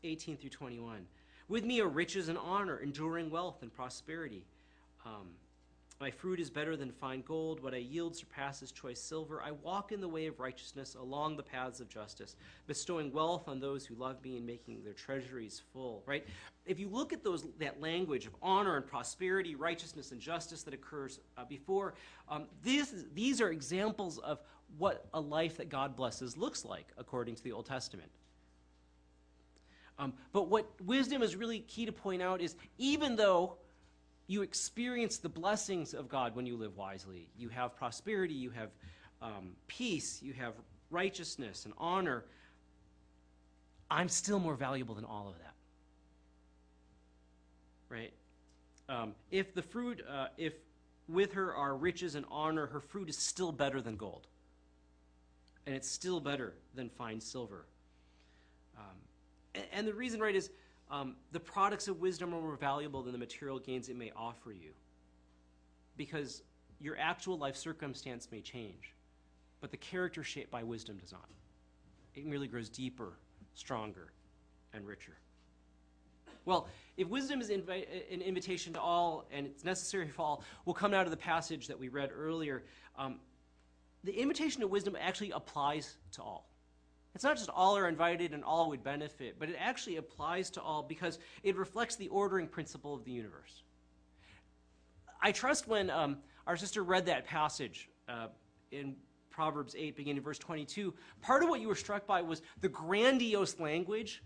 18 0.04 0.36
through 0.36 0.50
21. 0.50 1.06
With 1.48 1.64
me 1.64 1.80
are 1.80 1.88
riches 1.88 2.28
and 2.28 2.38
honor, 2.38 2.78
enduring 2.78 3.30
wealth 3.30 3.62
and 3.62 3.72
prosperity. 3.72 4.44
Um, 5.04 5.28
my 6.00 6.11
fruit 6.11 6.40
is 6.40 6.49
better 6.49 6.76
than 6.76 6.90
fine 6.90 7.23
gold. 7.26 7.62
What 7.62 7.75
I 7.75 7.78
yield 7.78 8.16
surpasses 8.16 8.73
choice 8.73 8.99
silver. 8.99 9.42
I 9.42 9.50
walk 9.50 9.92
in 9.92 10.00
the 10.00 10.09
way 10.09 10.26
of 10.26 10.40
righteousness 10.40 10.95
along 10.95 11.37
the 11.37 11.42
paths 11.42 11.78
of 11.78 11.90
justice, 11.90 12.37
bestowing 12.66 13.12
wealth 13.12 13.49
on 13.49 13.61
those 13.61 13.85
who 13.85 13.95
love 13.97 14.23
me 14.25 14.38
and 14.38 14.47
making 14.47 14.83
their 14.83 14.95
treasuries 14.95 15.61
full. 15.75 16.02
Right? 16.07 16.26
If 16.64 16.80
you 16.80 16.88
look 16.88 17.12
at 17.12 17.23
those 17.23 17.47
that 17.59 17.83
language 17.83 18.25
of 18.25 18.35
honor 18.40 18.76
and 18.76 18.87
prosperity, 18.87 19.54
righteousness 19.54 20.11
and 20.11 20.21
justice 20.21 20.62
that 20.62 20.73
occurs 20.73 21.21
uh, 21.37 21.45
before, 21.45 21.95
um, 22.30 22.47
these 22.62 23.04
these 23.12 23.42
are 23.42 23.50
examples 23.50 24.19
of 24.19 24.40
what 24.78 25.07
a 25.12 25.21
life 25.21 25.59
that 25.59 25.69
God 25.69 25.97
blesses 25.97 26.35
looks 26.35 26.64
like 26.64 26.87
according 26.97 27.35
to 27.35 27.45
the 27.45 27.52
Old 27.52 27.66
Testament. 27.66 28.11
Um, 29.99 30.14
but 30.33 30.49
what 30.49 30.66
wisdom 30.87 31.23
is 31.23 31.37
really 31.37 31.59
key 31.59 31.85
to 31.85 31.92
point 31.92 32.23
out 32.23 32.40
is 32.40 32.57
even 32.78 33.16
though 33.16 33.59
you 34.30 34.42
experience 34.42 35.18
the 35.18 35.28
blessings 35.28 35.92
of 35.92 36.08
God 36.08 36.37
when 36.37 36.46
you 36.46 36.56
live 36.56 36.76
wisely. 36.76 37.26
You 37.37 37.49
have 37.49 37.75
prosperity, 37.75 38.34
you 38.34 38.50
have 38.50 38.68
um, 39.20 39.56
peace, 39.66 40.22
you 40.22 40.32
have 40.34 40.54
righteousness 40.88 41.64
and 41.64 41.75
honor. 41.76 42.25
I'm 43.90 44.08
still 44.08 44.38
more 44.38 44.54
valuable 44.54 44.94
than 44.94 45.04
all 45.04 45.28
of 45.28 45.34
that. 45.38 45.54
Right? 47.88 48.12
Um, 48.88 49.14
if 49.32 49.52
the 49.52 49.62
fruit, 49.62 50.00
uh, 50.08 50.28
if 50.38 50.52
with 51.08 51.32
her 51.32 51.52
are 51.52 51.76
riches 51.76 52.14
and 52.14 52.25
honor, 52.30 52.66
her 52.66 52.80
fruit 52.80 53.08
is 53.08 53.18
still 53.18 53.50
better 53.50 53.80
than 53.80 53.96
gold. 53.96 54.28
And 55.66 55.75
it's 55.75 55.90
still 55.90 56.20
better 56.20 56.55
than 56.76 56.88
fine 56.88 57.20
silver. 57.20 57.66
Um, 58.78 58.85
and, 59.57 59.64
and 59.72 59.88
the 59.88 59.92
reason, 59.92 60.20
right, 60.20 60.37
is 60.37 60.50
um, 60.90 61.16
the 61.33 61.40
products 61.40 61.88
of 61.88 62.00
wisdom 62.00 62.35
are 62.35 62.40
more 62.40 62.57
valuable 62.57 63.03
than 63.03 63.12
the 63.12 63.18
material 63.18 63.59
gains 63.59 63.88
it 63.88 63.96
may 63.96 64.12
offer 64.16 64.53
you. 64.53 64.72
Because 65.96 66.42
your 66.81 66.96
actual 66.98 67.38
life 67.38 67.57
circumstance 67.57 68.29
may 68.33 68.40
change, 68.40 68.94
but 69.61 69.70
the 69.70 69.76
character 69.76 70.24
shaped 70.24 70.50
by 70.50 70.62
wisdom 70.62 70.96
does 70.98 71.12
not. 71.12 71.29
It 72.14 72.26
merely 72.26 72.48
grows 72.48 72.68
deeper, 72.68 73.12
stronger, 73.55 74.12
and 74.72 74.87
richer. 74.87 75.16
Well, 76.44 76.68
if 76.96 77.07
wisdom 77.09 77.40
is 77.40 77.50
invi- 77.50 77.87
an 78.11 78.22
invitation 78.22 78.72
to 78.72 78.81
all 78.81 79.26
and 79.31 79.46
it's 79.46 79.64
necessary 79.64 80.09
for 80.09 80.22
all, 80.22 80.44
we'll 80.64 80.74
come 80.74 80.94
out 80.94 81.05
of 81.05 81.11
the 81.11 81.16
passage 81.16 81.68
that 81.68 81.79
we 81.79 81.88
read 81.88 82.11
earlier. 82.12 82.64
Um, 82.98 83.20
the 84.03 84.12
invitation 84.12 84.61
to 84.62 84.66
wisdom 84.66 84.96
actually 84.98 85.31
applies 85.31 85.96
to 86.12 86.22
all. 86.22 86.49
It's 87.14 87.25
not 87.25 87.37
just 87.37 87.51
all 87.51 87.77
are 87.77 87.88
invited 87.88 88.33
and 88.33 88.44
all 88.44 88.68
would 88.70 88.85
benefit, 88.85 89.37
but 89.38 89.49
it 89.49 89.57
actually 89.59 89.96
applies 89.96 90.51
to 90.51 90.62
all 90.62 90.83
because 90.83 91.18
it 91.42 91.57
reflects 91.57 91.96
the 91.96 92.09
ordering 92.09 92.46
principle 92.46 92.94
of 92.94 93.05
the 93.05 93.11
universe. 93.11 93.62
I 95.20 95.33
trust 95.33 95.66
when 95.66 95.90
um, 95.90 96.18
our 96.46 96.57
sister 96.57 96.83
read 96.83 97.07
that 97.07 97.27
passage 97.27 97.88
uh, 98.09 98.29
in 98.70 98.94
Proverbs 99.31 99.75
8, 99.77 99.96
beginning 99.96 100.18
in 100.18 100.23
verse 100.23 100.38
22, 100.38 100.94
part 101.20 101.42
of 101.42 101.49
what 101.49 101.61
you 101.61 101.68
were 101.68 101.75
struck 101.75 102.07
by 102.07 102.23
was 102.23 102.42
the 102.61 102.68
grandiose 102.68 103.59
language 103.59 104.23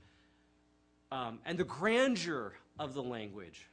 um, 1.10 1.38
and 1.46 1.58
the 1.58 1.64
grandeur 1.64 2.54
of 2.78 2.94
the 2.94 3.02
language 3.02 3.68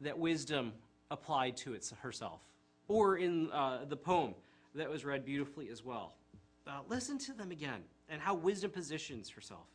that 0.00 0.18
wisdom 0.18 0.72
applied 1.10 1.56
to 1.56 1.74
it 1.74 1.90
herself, 2.00 2.40
or 2.88 3.16
in 3.16 3.50
uh, 3.52 3.84
the 3.88 3.96
poem 3.96 4.34
that 4.74 4.90
was 4.90 5.04
read 5.04 5.24
beautifully 5.24 5.68
as 5.70 5.84
well. 5.84 6.14
Uh, 6.66 6.80
listen 6.88 7.18
to 7.18 7.32
them 7.32 7.50
again 7.50 7.82
and 8.08 8.20
how 8.20 8.34
wisdom 8.34 8.70
positions 8.70 9.30
herself. 9.30 9.66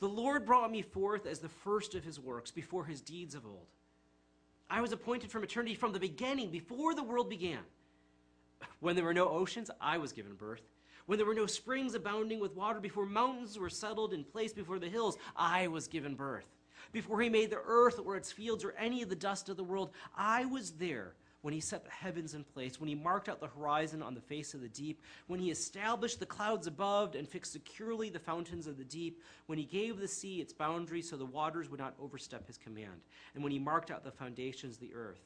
The 0.00 0.08
Lord 0.08 0.46
brought 0.46 0.70
me 0.70 0.82
forth 0.82 1.26
as 1.26 1.40
the 1.40 1.48
first 1.48 1.94
of 1.94 2.04
his 2.04 2.18
works 2.18 2.50
before 2.50 2.84
his 2.84 3.00
deeds 3.00 3.34
of 3.34 3.44
old. 3.44 3.66
I 4.68 4.80
was 4.80 4.92
appointed 4.92 5.30
from 5.30 5.42
eternity 5.42 5.74
from 5.74 5.92
the 5.92 6.00
beginning, 6.00 6.50
before 6.50 6.94
the 6.94 7.02
world 7.02 7.28
began. 7.28 7.60
When 8.80 8.96
there 8.96 9.04
were 9.04 9.14
no 9.14 9.28
oceans, 9.28 9.70
I 9.80 9.98
was 9.98 10.12
given 10.12 10.34
birth. 10.34 10.62
When 11.06 11.18
there 11.18 11.26
were 11.26 11.34
no 11.34 11.46
springs 11.46 11.94
abounding 11.94 12.40
with 12.40 12.54
water, 12.54 12.78
before 12.80 13.04
mountains 13.04 13.58
were 13.58 13.68
settled 13.68 14.12
in 14.12 14.22
place 14.22 14.52
before 14.52 14.78
the 14.78 14.88
hills, 14.88 15.18
I 15.36 15.66
was 15.66 15.88
given 15.88 16.14
birth. 16.14 16.46
Before 16.92 17.20
he 17.20 17.28
made 17.28 17.50
the 17.50 17.60
earth 17.64 18.00
or 18.02 18.16
its 18.16 18.32
fields 18.32 18.64
or 18.64 18.72
any 18.72 19.02
of 19.02 19.08
the 19.08 19.16
dust 19.16 19.48
of 19.48 19.56
the 19.56 19.64
world, 19.64 19.90
I 20.16 20.44
was 20.44 20.72
there 20.72 21.14
when 21.42 21.54
he 21.54 21.60
set 21.60 21.84
the 21.84 21.90
heavens 21.90 22.34
in 22.34 22.44
place, 22.44 22.78
when 22.78 22.88
he 22.88 22.94
marked 22.94 23.28
out 23.28 23.40
the 23.40 23.46
horizon 23.48 24.02
on 24.02 24.14
the 24.14 24.20
face 24.20 24.52
of 24.52 24.60
the 24.60 24.68
deep, 24.68 25.00
when 25.26 25.40
he 25.40 25.50
established 25.50 26.20
the 26.20 26.26
clouds 26.26 26.66
above 26.66 27.14
and 27.14 27.28
fixed 27.28 27.52
securely 27.52 28.10
the 28.10 28.18
fountains 28.18 28.66
of 28.66 28.76
the 28.76 28.84
deep, 28.84 29.22
when 29.46 29.58
he 29.58 29.64
gave 29.64 29.98
the 29.98 30.08
sea 30.08 30.40
its 30.40 30.52
boundaries 30.52 31.08
so 31.08 31.16
the 31.16 31.24
waters 31.24 31.70
would 31.70 31.80
not 31.80 31.94
overstep 32.00 32.46
his 32.46 32.58
command, 32.58 33.00
and 33.34 33.42
when 33.42 33.52
he 33.52 33.58
marked 33.58 33.90
out 33.90 34.04
the 34.04 34.10
foundations 34.10 34.74
of 34.74 34.80
the 34.80 34.94
earth. 34.94 35.22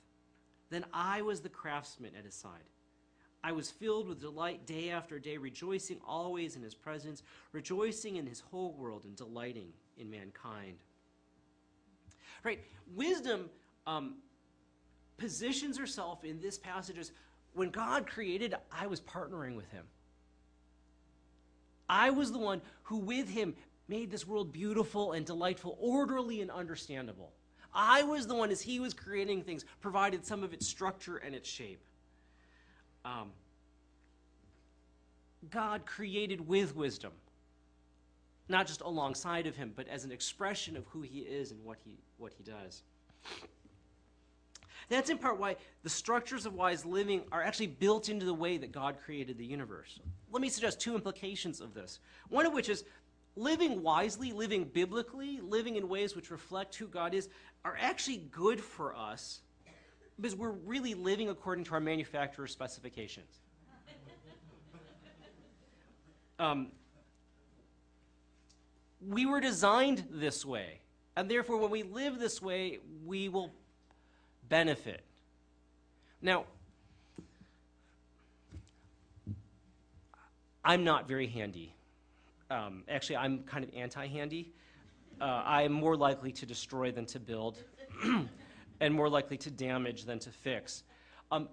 Then 0.70 0.84
I 0.92 1.22
was 1.22 1.40
the 1.40 1.48
craftsman 1.48 2.14
at 2.16 2.24
his 2.24 2.34
side. 2.34 2.64
I 3.42 3.52
was 3.52 3.70
filled 3.70 4.08
with 4.08 4.20
delight 4.20 4.66
day 4.66 4.90
after 4.90 5.18
day, 5.18 5.36
rejoicing 5.36 6.00
always 6.06 6.56
in 6.56 6.62
his 6.62 6.74
presence, 6.74 7.22
rejoicing 7.52 8.16
in 8.16 8.26
his 8.26 8.40
whole 8.40 8.72
world, 8.72 9.04
and 9.04 9.14
delighting 9.14 9.68
in 9.98 10.10
mankind. 10.10 10.78
Right? 12.42 12.60
Wisdom 12.94 13.50
um, 13.86 14.14
positions 15.16 15.78
herself 15.78 16.24
in 16.24 16.40
this 16.40 16.58
passage 16.58 16.98
as 16.98 17.12
when 17.54 17.70
God 17.70 18.06
created, 18.06 18.54
I 18.72 18.86
was 18.86 19.00
partnering 19.00 19.56
with 19.56 19.70
him. 19.70 19.84
I 21.88 22.10
was 22.10 22.32
the 22.32 22.38
one 22.38 22.60
who, 22.82 22.98
with 22.98 23.28
him, 23.28 23.54
made 23.88 24.10
this 24.10 24.26
world 24.26 24.52
beautiful 24.52 25.12
and 25.12 25.24
delightful, 25.24 25.76
orderly 25.80 26.40
and 26.40 26.50
understandable. 26.50 27.32
I 27.74 28.02
was 28.02 28.26
the 28.26 28.34
one, 28.34 28.50
as 28.50 28.60
he 28.60 28.80
was 28.80 28.94
creating 28.94 29.42
things, 29.42 29.64
provided 29.80 30.24
some 30.24 30.42
of 30.42 30.52
its 30.52 30.66
structure 30.66 31.16
and 31.18 31.34
its 31.34 31.48
shape. 31.48 31.84
Um, 33.04 33.30
God 35.50 35.84
created 35.84 36.46
with 36.46 36.74
wisdom, 36.74 37.12
not 38.48 38.66
just 38.66 38.80
alongside 38.80 39.46
of 39.46 39.56
him, 39.56 39.72
but 39.74 39.88
as 39.88 40.04
an 40.04 40.12
expression 40.12 40.76
of 40.76 40.86
who 40.86 41.02
he 41.02 41.20
is 41.20 41.50
and 41.50 41.62
what 41.64 41.78
he, 41.84 41.98
what 42.16 42.32
he 42.32 42.42
does. 42.44 42.82
That's 44.88 45.10
in 45.10 45.18
part 45.18 45.38
why 45.38 45.56
the 45.82 45.90
structures 45.90 46.46
of 46.46 46.54
wise 46.54 46.84
living 46.84 47.22
are 47.32 47.42
actually 47.42 47.68
built 47.68 48.08
into 48.08 48.26
the 48.26 48.34
way 48.34 48.58
that 48.58 48.72
God 48.72 48.96
created 49.04 49.38
the 49.38 49.44
universe. 49.44 49.98
Let 50.30 50.42
me 50.42 50.48
suggest 50.48 50.80
two 50.80 50.94
implications 50.94 51.60
of 51.60 51.74
this. 51.74 52.00
One 52.28 52.46
of 52.46 52.52
which 52.52 52.68
is 52.68 52.84
living 53.36 53.82
wisely, 53.82 54.32
living 54.32 54.64
biblically, 54.64 55.40
living 55.40 55.76
in 55.76 55.88
ways 55.88 56.14
which 56.14 56.30
reflect 56.30 56.74
who 56.76 56.86
God 56.86 57.14
is, 57.14 57.28
are 57.64 57.76
actually 57.80 58.28
good 58.30 58.60
for 58.60 58.94
us 58.94 59.40
because 60.20 60.36
we're 60.36 60.50
really 60.50 60.94
living 60.94 61.28
according 61.28 61.64
to 61.64 61.74
our 61.74 61.80
manufacturer's 61.80 62.52
specifications. 62.52 63.40
um, 66.38 66.68
we 69.00 69.26
were 69.26 69.40
designed 69.40 70.06
this 70.10 70.44
way. 70.44 70.80
And 71.16 71.30
therefore, 71.30 71.58
when 71.58 71.70
we 71.70 71.82
live 71.82 72.18
this 72.18 72.42
way, 72.42 72.78
we 73.04 73.28
will 73.28 73.52
benefit. 74.48 75.02
Now, 76.22 76.44
I'm 80.64 80.84
not 80.84 81.06
very 81.06 81.26
handy. 81.26 81.74
Um, 82.50 82.84
actually, 82.88 83.16
I'm 83.16 83.40
kind 83.40 83.64
of 83.64 83.70
anti 83.74 84.06
handy. 84.06 84.52
Uh, 85.20 85.24
I 85.24 85.62
am 85.62 85.72
more 85.72 85.96
likely 85.96 86.32
to 86.32 86.46
destroy 86.46 86.90
than 86.90 87.06
to 87.06 87.20
build, 87.20 87.58
and 88.80 88.94
more 88.94 89.08
likely 89.08 89.36
to 89.38 89.50
damage 89.50 90.04
than 90.04 90.18
to 90.20 90.30
fix. 90.30 90.82
Um, 91.30 91.48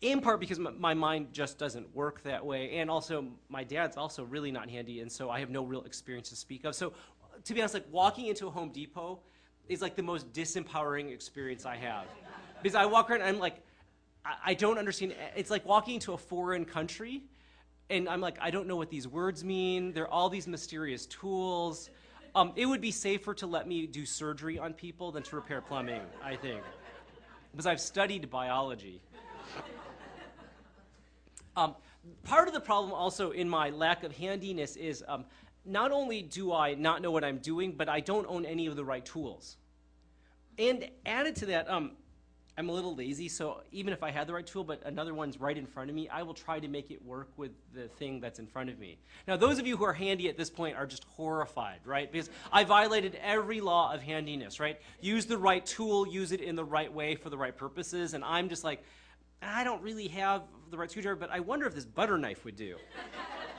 in 0.00 0.20
part 0.20 0.40
because 0.40 0.58
my, 0.58 0.70
my, 0.72 0.94
mind 0.94 1.28
just 1.32 1.58
doesn't 1.58 1.94
work 1.94 2.22
that 2.24 2.44
way, 2.44 2.78
and 2.78 2.90
also 2.90 3.28
my 3.48 3.62
dad's 3.62 3.96
also 3.96 4.24
really 4.24 4.50
not 4.50 4.68
handy, 4.68 5.00
and 5.00 5.10
so 5.10 5.30
I 5.30 5.38
have 5.40 5.50
no 5.50 5.64
real 5.64 5.82
experience 5.84 6.28
to 6.30 6.36
speak 6.36 6.64
of. 6.64 6.74
So, 6.74 6.92
to 7.44 7.54
be 7.54 7.60
honest, 7.60 7.74
like 7.74 7.86
walking 7.90 8.26
into 8.26 8.48
a 8.48 8.50
Home 8.50 8.70
Depot 8.70 9.20
is 9.72 9.82
like 9.82 9.96
the 9.96 10.02
most 10.02 10.32
disempowering 10.32 11.12
experience 11.12 11.66
I 11.66 11.76
have, 11.76 12.06
because 12.62 12.74
I 12.74 12.86
walk 12.86 13.10
around 13.10 13.20
and 13.20 13.28
I'm 13.28 13.38
like, 13.38 13.56
I, 14.24 14.54
don't 14.54 14.78
understand. 14.78 15.14
It's 15.34 15.50
like 15.50 15.66
walking 15.66 15.94
into 15.94 16.12
a 16.12 16.18
foreign 16.18 16.64
country, 16.64 17.22
and 17.90 18.08
I'm 18.08 18.20
like, 18.20 18.38
I 18.40 18.50
don't 18.50 18.68
know 18.68 18.76
what 18.76 18.88
these 18.88 19.08
words 19.08 19.42
mean. 19.42 19.92
They're 19.92 20.08
all 20.08 20.28
these 20.28 20.46
mysterious 20.46 21.06
tools. 21.06 21.90
Um, 22.34 22.52
it 22.56 22.66
would 22.66 22.80
be 22.80 22.92
safer 22.92 23.34
to 23.34 23.46
let 23.46 23.66
me 23.66 23.86
do 23.86 24.06
surgery 24.06 24.58
on 24.58 24.72
people 24.72 25.12
than 25.12 25.22
to 25.24 25.36
repair 25.36 25.60
plumbing, 25.60 26.00
I 26.22 26.36
think, 26.36 26.62
because 27.50 27.66
I've 27.66 27.80
studied 27.80 28.30
biology. 28.30 29.00
Um, 31.56 31.74
part 32.24 32.48
of 32.48 32.54
the 32.54 32.60
problem 32.60 32.94
also 32.94 33.32
in 33.32 33.48
my 33.48 33.68
lack 33.70 34.04
of 34.04 34.16
handiness 34.16 34.76
is 34.76 35.04
um, 35.06 35.26
not 35.64 35.92
only 35.92 36.22
do 36.22 36.52
I 36.52 36.74
not 36.74 37.02
know 37.02 37.10
what 37.10 37.24
I'm 37.24 37.38
doing, 37.38 37.72
but 37.72 37.88
I 37.88 38.00
don't 38.00 38.26
own 38.28 38.46
any 38.46 38.66
of 38.66 38.76
the 38.76 38.84
right 38.84 39.04
tools. 39.04 39.56
And 40.58 40.88
added 41.06 41.36
to 41.36 41.46
that, 41.46 41.70
um, 41.70 41.92
I'm 42.58 42.68
a 42.68 42.72
little 42.72 42.94
lazy, 42.94 43.28
so 43.28 43.62
even 43.72 43.94
if 43.94 44.02
I 44.02 44.10
had 44.10 44.26
the 44.26 44.34
right 44.34 44.46
tool, 44.46 44.62
but 44.62 44.82
another 44.84 45.14
one's 45.14 45.40
right 45.40 45.56
in 45.56 45.64
front 45.64 45.88
of 45.88 45.96
me, 45.96 46.08
I 46.10 46.22
will 46.22 46.34
try 46.34 46.60
to 46.60 46.68
make 46.68 46.90
it 46.90 47.02
work 47.02 47.30
with 47.38 47.52
the 47.74 47.88
thing 47.88 48.20
that's 48.20 48.38
in 48.38 48.46
front 48.46 48.68
of 48.68 48.78
me. 48.78 48.98
Now, 49.26 49.38
those 49.38 49.58
of 49.58 49.66
you 49.66 49.74
who 49.78 49.84
are 49.84 49.92
handy 49.94 50.28
at 50.28 50.36
this 50.36 50.50
point 50.50 50.76
are 50.76 50.86
just 50.86 51.04
horrified, 51.04 51.80
right? 51.86 52.12
Because 52.12 52.28
I 52.52 52.64
violated 52.64 53.18
every 53.22 53.62
law 53.62 53.94
of 53.94 54.02
handiness, 54.02 54.60
right? 54.60 54.78
Use 55.00 55.24
the 55.24 55.38
right 55.38 55.64
tool, 55.64 56.06
use 56.06 56.30
it 56.30 56.42
in 56.42 56.54
the 56.54 56.64
right 56.64 56.92
way 56.92 57.14
for 57.14 57.30
the 57.30 57.38
right 57.38 57.56
purposes, 57.56 58.12
and 58.12 58.22
I'm 58.22 58.50
just 58.50 58.64
like, 58.64 58.84
I 59.40 59.64
don't 59.64 59.82
really 59.82 60.08
have 60.08 60.42
the 60.70 60.76
right 60.76 60.90
screwdriver, 60.90 61.16
but 61.16 61.30
I 61.30 61.40
wonder 61.40 61.66
if 61.66 61.74
this 61.74 61.86
butter 61.86 62.18
knife 62.18 62.44
would 62.44 62.56
do. 62.56 62.76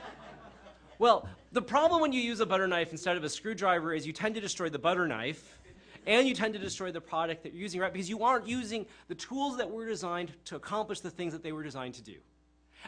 well, 1.00 1.28
the 1.50 1.62
problem 1.62 2.00
when 2.00 2.12
you 2.12 2.20
use 2.20 2.38
a 2.38 2.46
butter 2.46 2.68
knife 2.68 2.92
instead 2.92 3.16
of 3.16 3.24
a 3.24 3.28
screwdriver 3.28 3.92
is 3.92 4.06
you 4.06 4.12
tend 4.12 4.36
to 4.36 4.40
destroy 4.40 4.68
the 4.68 4.78
butter 4.78 5.08
knife 5.08 5.58
and 6.06 6.28
you 6.28 6.34
tend 6.34 6.54
to 6.54 6.60
destroy 6.60 6.92
the 6.92 7.00
product 7.00 7.42
that 7.42 7.52
you're 7.52 7.62
using, 7.62 7.80
right? 7.80 7.92
Because 7.92 8.08
you 8.08 8.22
aren't 8.22 8.46
using 8.46 8.86
the 9.08 9.14
tools 9.14 9.56
that 9.58 9.70
were 9.70 9.86
designed 9.86 10.32
to 10.46 10.56
accomplish 10.56 11.00
the 11.00 11.10
things 11.10 11.32
that 11.32 11.42
they 11.42 11.52
were 11.52 11.62
designed 11.62 11.94
to 11.94 12.02
do. 12.02 12.16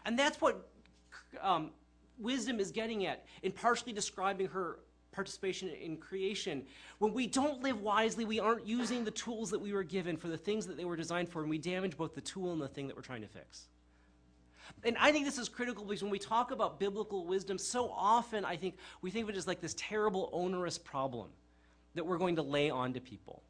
And 0.04 0.18
that's 0.18 0.40
what 0.40 0.68
um, 1.40 1.70
wisdom 2.18 2.60
is 2.60 2.70
getting 2.70 3.06
at 3.06 3.24
in 3.42 3.52
partially 3.52 3.92
describing 3.92 4.48
her 4.48 4.80
participation 5.12 5.68
in 5.70 5.96
creation. 5.96 6.62
When 6.98 7.14
we 7.14 7.26
don't 7.26 7.62
live 7.62 7.80
wisely, 7.80 8.26
we 8.26 8.38
aren't 8.38 8.66
using 8.66 9.04
the 9.04 9.10
tools 9.10 9.50
that 9.50 9.58
we 9.58 9.72
were 9.72 9.82
given 9.82 10.16
for 10.16 10.28
the 10.28 10.36
things 10.36 10.66
that 10.66 10.76
they 10.76 10.84
were 10.84 10.96
designed 10.96 11.30
for, 11.30 11.40
and 11.40 11.48
we 11.48 11.58
damage 11.58 11.96
both 11.96 12.14
the 12.14 12.20
tool 12.20 12.52
and 12.52 12.60
the 12.60 12.68
thing 12.68 12.86
that 12.88 12.96
we're 12.96 13.02
trying 13.02 13.22
to 13.22 13.28
fix. 13.28 13.68
And 14.84 14.96
I 14.98 15.12
think 15.12 15.24
this 15.24 15.38
is 15.38 15.48
critical 15.48 15.84
because 15.84 16.02
when 16.02 16.10
we 16.10 16.18
talk 16.18 16.50
about 16.50 16.78
biblical 16.78 17.24
wisdom, 17.24 17.56
so 17.56 17.90
often 17.90 18.44
I 18.44 18.56
think 18.56 18.76
we 19.00 19.10
think 19.10 19.24
of 19.24 19.30
it 19.30 19.36
as 19.36 19.46
like 19.46 19.60
this 19.60 19.74
terrible, 19.78 20.28
onerous 20.32 20.76
problem 20.76 21.28
that 21.96 22.06
we're 22.06 22.18
going 22.18 22.36
to 22.36 22.42
lay 22.42 22.70
onto 22.70 23.00
people. 23.00 23.42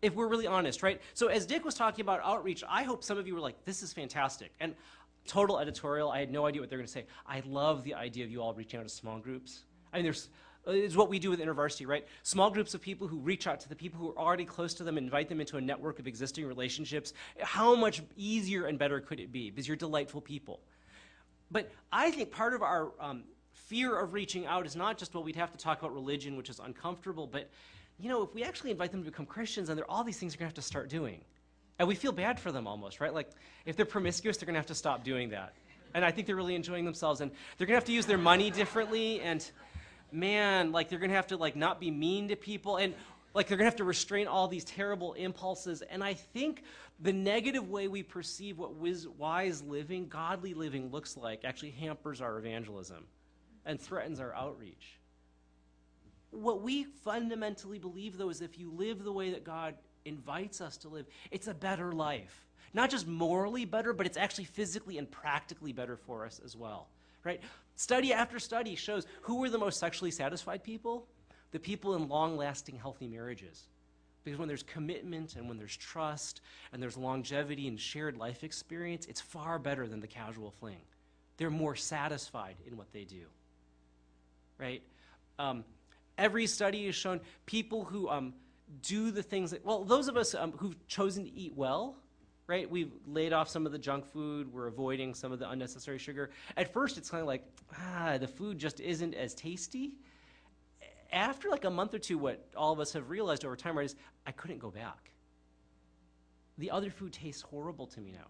If 0.00 0.14
we're 0.14 0.28
really 0.28 0.46
honest, 0.46 0.82
right? 0.82 1.00
So, 1.14 1.26
as 1.26 1.44
Dick 1.44 1.64
was 1.64 1.74
talking 1.74 2.02
about 2.02 2.20
outreach, 2.22 2.62
I 2.68 2.84
hope 2.84 3.02
some 3.02 3.18
of 3.18 3.26
you 3.26 3.34
were 3.34 3.40
like, 3.40 3.64
this 3.64 3.82
is 3.82 3.92
fantastic. 3.92 4.52
And 4.60 4.74
total 5.26 5.58
editorial, 5.58 6.10
I 6.10 6.20
had 6.20 6.30
no 6.30 6.46
idea 6.46 6.60
what 6.60 6.70
they're 6.70 6.78
going 6.78 6.86
to 6.86 6.92
say. 6.92 7.06
I 7.26 7.42
love 7.46 7.82
the 7.82 7.94
idea 7.94 8.24
of 8.24 8.30
you 8.30 8.40
all 8.40 8.54
reaching 8.54 8.78
out 8.78 8.84
to 8.84 8.88
small 8.88 9.18
groups. 9.18 9.64
I 9.92 9.96
mean, 9.96 10.04
there's 10.04 10.28
is 10.66 10.96
what 10.96 11.08
we 11.08 11.18
do 11.18 11.30
with 11.30 11.40
InterVarsity, 11.40 11.86
right? 11.86 12.06
Small 12.22 12.50
groups 12.50 12.74
of 12.74 12.80
people 12.82 13.08
who 13.08 13.18
reach 13.18 13.46
out 13.46 13.60
to 13.60 13.68
the 13.68 13.76
people 13.76 13.98
who 13.98 14.10
are 14.10 14.18
already 14.18 14.44
close 14.44 14.74
to 14.74 14.84
them, 14.84 14.98
invite 14.98 15.28
them 15.28 15.40
into 15.40 15.56
a 15.56 15.60
network 15.60 15.98
of 15.98 16.06
existing 16.06 16.46
relationships. 16.46 17.14
How 17.40 17.74
much 17.74 18.02
easier 18.16 18.66
and 18.66 18.78
better 18.78 19.00
could 19.00 19.20
it 19.20 19.32
be? 19.32 19.50
Because 19.50 19.66
you're 19.66 19.76
delightful 19.76 20.20
people. 20.20 20.60
But 21.50 21.70
I 21.90 22.10
think 22.10 22.30
part 22.30 22.54
of 22.54 22.62
our 22.62 22.92
um, 23.00 23.24
fear 23.66 23.98
of 23.98 24.12
reaching 24.12 24.46
out 24.46 24.66
is 24.66 24.76
not 24.76 24.98
just, 24.98 25.14
well, 25.14 25.22
we'd 25.22 25.36
have 25.36 25.52
to 25.52 25.58
talk 25.58 25.80
about 25.80 25.92
religion, 25.92 26.36
which 26.36 26.48
is 26.48 26.60
uncomfortable, 26.60 27.26
but, 27.26 27.50
you 27.98 28.08
know, 28.08 28.22
if 28.22 28.34
we 28.34 28.42
actually 28.42 28.70
invite 28.70 28.92
them 28.92 29.02
to 29.04 29.10
become 29.10 29.26
Christians, 29.26 29.68
then 29.68 29.78
are 29.78 29.84
all 29.88 30.04
these 30.04 30.18
things 30.18 30.32
they're 30.32 30.38
going 30.38 30.50
to 30.50 30.54
have 30.56 30.64
to 30.64 30.68
start 30.68 30.88
doing. 30.88 31.20
And 31.78 31.86
we 31.86 31.94
feel 31.94 32.12
bad 32.12 32.40
for 32.40 32.50
them 32.50 32.66
almost, 32.66 33.00
right? 33.00 33.12
Like, 33.12 33.30
if 33.66 33.76
they're 33.76 33.86
promiscuous, 33.86 34.36
they're 34.36 34.46
going 34.46 34.54
to 34.54 34.60
have 34.60 34.66
to 34.66 34.74
stop 34.74 35.04
doing 35.04 35.30
that. 35.30 35.54
And 35.94 36.04
I 36.04 36.10
think 36.10 36.26
they're 36.26 36.36
really 36.36 36.54
enjoying 36.54 36.84
themselves, 36.84 37.20
and 37.20 37.30
they're 37.56 37.66
going 37.66 37.74
to 37.74 37.80
have 37.80 37.84
to 37.86 37.92
use 37.92 38.06
their 38.06 38.18
money 38.18 38.50
differently, 38.50 39.20
and 39.20 39.48
man, 40.12 40.72
like, 40.72 40.88
they're 40.88 40.98
going 40.98 41.10
to 41.10 41.16
have 41.16 41.28
to, 41.28 41.36
like, 41.36 41.56
not 41.56 41.80
be 41.80 41.90
mean 41.90 42.28
to 42.28 42.36
people, 42.36 42.76
and, 42.76 42.94
like, 43.34 43.48
they're 43.48 43.56
going 43.56 43.66
to 43.66 43.70
have 43.70 43.76
to 43.76 43.84
restrain 43.84 44.26
all 44.26 44.48
these 44.48 44.64
terrible 44.64 45.12
impulses. 45.14 45.82
And 45.82 46.02
I 46.02 46.14
think 46.14 46.62
the 47.00 47.12
negative 47.12 47.68
way 47.68 47.86
we 47.88 48.02
perceive 48.02 48.58
what 48.58 48.74
wise 49.18 49.62
living, 49.62 50.08
godly 50.08 50.54
living 50.54 50.90
looks 50.90 51.16
like 51.16 51.44
actually 51.44 51.70
hampers 51.70 52.20
our 52.20 52.38
evangelism 52.38 53.04
and 53.68 53.78
threatens 53.78 54.18
our 54.18 54.34
outreach. 54.34 54.98
What 56.30 56.62
we 56.62 56.84
fundamentally 56.84 57.78
believe, 57.78 58.16
though, 58.16 58.30
is 58.30 58.40
if 58.40 58.58
you 58.58 58.72
live 58.72 59.04
the 59.04 59.12
way 59.12 59.30
that 59.30 59.44
God 59.44 59.74
invites 60.04 60.60
us 60.60 60.78
to 60.78 60.88
live, 60.88 61.06
it's 61.30 61.46
a 61.46 61.54
better 61.54 61.92
life. 61.92 62.46
Not 62.74 62.90
just 62.90 63.06
morally 63.06 63.64
better, 63.64 63.92
but 63.92 64.06
it's 64.06 64.16
actually 64.16 64.44
physically 64.44 64.98
and 64.98 65.10
practically 65.10 65.72
better 65.72 65.96
for 65.96 66.26
us 66.26 66.40
as 66.44 66.56
well. 66.56 66.88
Right? 67.24 67.40
Study 67.76 68.12
after 68.12 68.38
study 68.38 68.74
shows 68.74 69.06
who 69.22 69.42
are 69.44 69.50
the 69.50 69.58
most 69.58 69.78
sexually 69.78 70.10
satisfied 70.10 70.64
people? 70.64 71.06
The 71.52 71.58
people 71.58 71.94
in 71.94 72.08
long 72.08 72.36
lasting, 72.36 72.76
healthy 72.76 73.06
marriages. 73.06 73.68
Because 74.24 74.38
when 74.38 74.48
there's 74.48 74.62
commitment 74.62 75.36
and 75.36 75.48
when 75.48 75.58
there's 75.58 75.76
trust 75.76 76.40
and 76.72 76.82
there's 76.82 76.96
longevity 76.96 77.68
and 77.68 77.78
shared 77.78 78.16
life 78.16 78.44
experience, 78.44 79.06
it's 79.06 79.20
far 79.20 79.58
better 79.58 79.86
than 79.86 80.00
the 80.00 80.06
casual 80.06 80.50
fling. 80.50 80.80
They're 81.36 81.50
more 81.50 81.76
satisfied 81.76 82.56
in 82.66 82.76
what 82.76 82.92
they 82.92 83.04
do 83.04 83.26
right? 84.58 84.82
Um, 85.38 85.64
every 86.16 86.46
study 86.46 86.86
has 86.86 86.94
shown 86.94 87.20
people 87.46 87.84
who 87.84 88.08
um, 88.08 88.34
do 88.82 89.10
the 89.10 89.22
things 89.22 89.52
that, 89.52 89.64
well, 89.64 89.84
those 89.84 90.08
of 90.08 90.16
us 90.16 90.34
um, 90.34 90.52
who've 90.52 90.76
chosen 90.88 91.24
to 91.24 91.32
eat 91.32 91.52
well, 91.56 91.96
right? 92.46 92.68
We've 92.68 92.92
laid 93.06 93.32
off 93.32 93.48
some 93.48 93.66
of 93.66 93.72
the 93.72 93.78
junk 93.78 94.06
food, 94.06 94.52
we're 94.52 94.66
avoiding 94.66 95.14
some 95.14 95.32
of 95.32 95.38
the 95.38 95.48
unnecessary 95.48 95.98
sugar. 95.98 96.30
At 96.56 96.72
first, 96.72 96.98
it's 96.98 97.10
kind 97.10 97.20
of 97.20 97.26
like, 97.26 97.44
ah, 97.78 98.16
the 98.18 98.26
food 98.26 98.58
just 98.58 98.80
isn't 98.80 99.14
as 99.14 99.34
tasty. 99.34 99.92
After 101.12 101.48
like 101.48 101.64
a 101.64 101.70
month 101.70 101.94
or 101.94 101.98
two, 101.98 102.18
what 102.18 102.48
all 102.56 102.72
of 102.72 102.80
us 102.80 102.92
have 102.94 103.10
realized 103.10 103.44
over 103.44 103.56
time, 103.56 103.76
right, 103.76 103.84
is 103.84 103.96
I 104.26 104.32
couldn't 104.32 104.58
go 104.58 104.70
back. 104.70 105.12
The 106.58 106.70
other 106.70 106.90
food 106.90 107.12
tastes 107.12 107.42
horrible 107.42 107.86
to 107.86 108.00
me 108.00 108.12
now, 108.12 108.26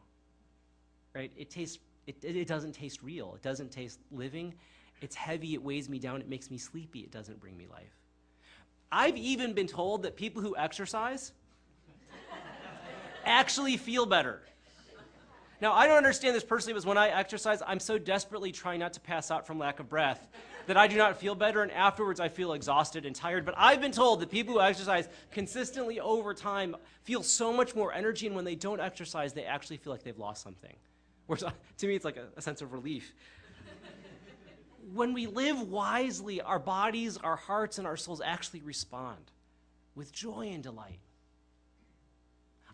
right? 1.14 1.32
It 1.36 1.50
tastes, 1.50 1.78
it, 2.06 2.22
it 2.22 2.46
doesn't 2.46 2.72
taste 2.72 3.02
real. 3.02 3.34
It 3.34 3.42
doesn't 3.42 3.70
taste 3.70 4.00
living. 4.12 4.54
It's 5.00 5.14
heavy, 5.14 5.54
it 5.54 5.62
weighs 5.62 5.88
me 5.88 5.98
down, 5.98 6.20
it 6.20 6.28
makes 6.28 6.50
me 6.50 6.58
sleepy, 6.58 7.00
it 7.00 7.10
doesn't 7.10 7.40
bring 7.40 7.56
me 7.56 7.66
life. 7.70 7.96
I've 8.90 9.16
even 9.16 9.52
been 9.52 9.66
told 9.66 10.02
that 10.02 10.16
people 10.16 10.42
who 10.42 10.56
exercise 10.56 11.32
actually 13.24 13.76
feel 13.76 14.06
better. 14.06 14.42
Now, 15.60 15.72
I 15.72 15.88
don't 15.88 15.96
understand 15.96 16.36
this 16.36 16.44
personally, 16.44 16.74
because 16.74 16.86
when 16.86 16.98
I 16.98 17.08
exercise, 17.08 17.62
I'm 17.66 17.80
so 17.80 17.98
desperately 17.98 18.52
trying 18.52 18.78
not 18.78 18.92
to 18.92 19.00
pass 19.00 19.30
out 19.30 19.46
from 19.46 19.58
lack 19.58 19.80
of 19.80 19.88
breath 19.88 20.28
that 20.66 20.76
I 20.76 20.86
do 20.86 20.96
not 20.96 21.18
feel 21.18 21.34
better, 21.34 21.62
and 21.62 21.72
afterwards 21.72 22.20
I 22.20 22.28
feel 22.28 22.52
exhausted 22.52 23.06
and 23.06 23.16
tired. 23.16 23.44
But 23.44 23.54
I've 23.56 23.80
been 23.80 23.90
told 23.90 24.20
that 24.20 24.30
people 24.30 24.54
who 24.54 24.60
exercise 24.60 25.08
consistently 25.32 25.98
over 25.98 26.32
time 26.32 26.76
feel 27.02 27.22
so 27.22 27.52
much 27.52 27.74
more 27.74 27.92
energy, 27.92 28.26
and 28.26 28.36
when 28.36 28.44
they 28.44 28.54
don't 28.54 28.80
exercise, 28.80 29.32
they 29.32 29.44
actually 29.44 29.78
feel 29.78 29.92
like 29.92 30.04
they've 30.04 30.18
lost 30.18 30.42
something. 30.42 30.76
Whereas 31.26 31.44
to 31.78 31.86
me, 31.86 31.96
it's 31.96 32.04
like 32.04 32.18
a, 32.18 32.26
a 32.36 32.42
sense 32.42 32.62
of 32.62 32.72
relief 32.72 33.14
when 34.94 35.12
we 35.12 35.26
live 35.26 35.68
wisely, 35.68 36.40
our 36.40 36.58
bodies, 36.58 37.16
our 37.16 37.36
hearts, 37.36 37.78
and 37.78 37.86
our 37.86 37.96
souls 37.96 38.20
actually 38.24 38.62
respond 38.62 39.30
with 39.94 40.12
joy 40.12 40.50
and 40.52 40.62
delight. 40.62 41.00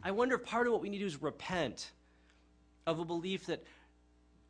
I 0.02 0.10
wonder 0.10 0.34
if 0.36 0.44
part 0.44 0.66
of 0.66 0.72
what 0.72 0.82
we 0.82 0.90
need 0.90 0.98
to 0.98 1.04
do 1.04 1.06
is 1.06 1.22
repent 1.22 1.90
of 2.86 2.98
a 2.98 3.04
belief 3.04 3.46
that 3.46 3.64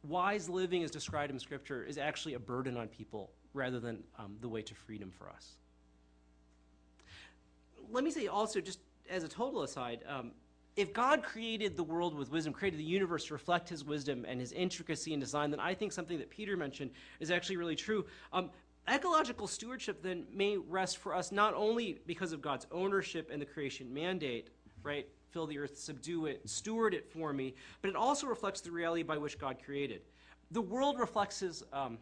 wise 0.03 0.48
living, 0.48 0.83
as 0.83 0.90
described 0.90 1.33
in 1.33 1.38
Scripture, 1.38 1.85
is 1.85 1.96
actually 1.96 2.35
a 2.35 2.38
burden 2.38 2.77
on 2.77 2.88
people 2.88 3.31
rather 3.53 3.79
than 3.79 4.03
um, 4.18 4.37
the 4.40 4.48
way 4.48 4.62
to 4.62 4.74
freedom 4.74 5.12
for 5.16 5.29
us. 5.31 5.53
Let 7.90 8.03
me 8.03 8.11
say 8.11 8.27
also, 8.27 8.61
just 8.61 8.81
as 9.09 9.22
a 9.22 9.29
total 9.29 9.62
aside, 9.62 10.00
um, 10.09 10.33
if 10.77 10.93
God 10.93 11.23
created 11.23 11.77
the 11.77 11.85
world 11.85 12.15
with 12.15 12.31
wisdom, 12.31 12.53
created 12.53 12.81
the 12.81 12.85
universe 12.85 13.27
to 13.27 13.35
reflect 13.35 13.69
his 13.69 13.85
wisdom 13.85 14.25
and 14.27 14.41
his 14.41 14.53
intricacy 14.53 15.13
and 15.13 15.23
design, 15.23 15.51
then 15.51 15.61
I 15.61 15.75
think 15.75 15.93
something 15.93 16.19
that 16.19 16.31
Peter 16.31 16.57
mentioned 16.57 16.91
is 17.21 17.31
actually 17.31 17.57
really 17.59 17.77
true. 17.77 18.05
Um, 18.33 18.51
ecological 18.89 19.47
stewardship 19.47 20.03
then 20.03 20.27
may 20.33 20.57
rest 20.57 20.99
for 20.99 21.15
us 21.15 21.31
not 21.31 21.55
only 21.55 22.01
because 22.07 22.33
of 22.33 22.43
God's 22.43 22.67
ownership 22.73 23.31
and 23.33 23.41
the 23.41 23.47
creation 23.47 23.93
mandate, 23.95 24.51
right? 24.83 25.07
Fill 25.31 25.47
the 25.47 25.59
earth, 25.59 25.79
subdue 25.79 26.27
it, 26.27 26.49
steward 26.49 26.93
it 26.93 27.11
for 27.11 27.33
me, 27.33 27.55
but 27.81 27.89
it 27.89 27.97
also 27.97 28.27
reflects 28.27 28.61
the 28.61 28.71
reality 28.71 29.03
by 29.03 29.17
which 29.17 29.39
God 29.39 29.57
created. 29.65 30.03
The 30.51 30.61
world 30.61 30.99
reflects 30.99 31.41
his 31.41 31.63
um, 31.73 31.99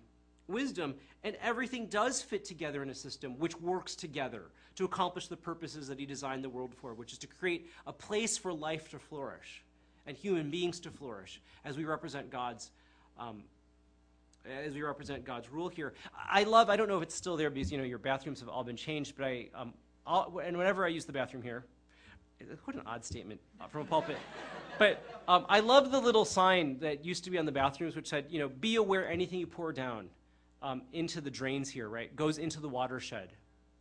wisdom, 0.52 0.94
and 1.24 1.36
everything 1.42 1.86
does 1.86 2.22
fit 2.22 2.44
together 2.44 2.82
in 2.82 2.90
a 2.90 2.94
system 2.94 3.38
which 3.38 3.60
works 3.60 3.96
together 3.96 4.44
to 4.76 4.84
accomplish 4.84 5.28
the 5.28 5.36
purposes 5.36 5.88
that 5.88 5.98
he 5.98 6.06
designed 6.06 6.44
the 6.44 6.48
world 6.48 6.74
for, 6.74 6.94
which 6.94 7.12
is 7.12 7.18
to 7.18 7.26
create 7.26 7.70
a 7.86 7.92
place 7.92 8.38
for 8.38 8.52
life 8.52 8.88
to 8.90 8.98
flourish 8.98 9.64
and 10.06 10.16
human 10.16 10.50
beings 10.50 10.80
to 10.80 10.90
flourish 10.90 11.40
as 11.64 11.76
we 11.76 11.84
represent 11.84 12.30
God's 12.30 12.70
um, 13.18 13.42
as 14.44 14.74
we 14.74 14.82
represent 14.82 15.24
God's 15.24 15.50
rule 15.50 15.68
here. 15.68 15.94
I 16.28 16.42
love, 16.42 16.68
I 16.68 16.76
don't 16.76 16.88
know 16.88 16.96
if 16.96 17.04
it's 17.04 17.14
still 17.14 17.36
there 17.36 17.50
because, 17.50 17.70
you 17.70 17.78
know, 17.78 17.84
your 17.84 17.98
bathrooms 17.98 18.40
have 18.40 18.48
all 18.48 18.64
been 18.64 18.76
changed, 18.76 19.14
but 19.16 19.24
I, 19.24 19.48
um, 19.54 19.72
and 20.42 20.56
whenever 20.56 20.84
I 20.84 20.88
use 20.88 21.04
the 21.04 21.12
bathroom 21.12 21.42
here, 21.42 21.64
what 22.64 22.74
an 22.74 22.82
odd 22.86 23.04
statement 23.04 23.40
from 23.68 23.82
a 23.82 23.84
pulpit. 23.84 24.16
but 24.78 25.04
um, 25.28 25.46
I 25.48 25.60
love 25.60 25.92
the 25.92 26.00
little 26.00 26.24
sign 26.24 26.78
that 26.80 27.04
used 27.04 27.22
to 27.24 27.30
be 27.30 27.38
on 27.38 27.46
the 27.46 27.52
bathrooms, 27.52 27.94
which 27.94 28.08
said, 28.08 28.26
you 28.30 28.40
know, 28.40 28.48
be 28.48 28.76
aware 28.76 29.08
anything 29.08 29.38
you 29.38 29.46
pour 29.46 29.72
down 29.72 30.08
um, 30.62 30.82
into 30.92 31.20
the 31.20 31.30
drains 31.30 31.68
here, 31.68 31.88
right, 31.88 32.14
goes 32.14 32.38
into 32.38 32.60
the 32.60 32.68
watershed, 32.68 33.32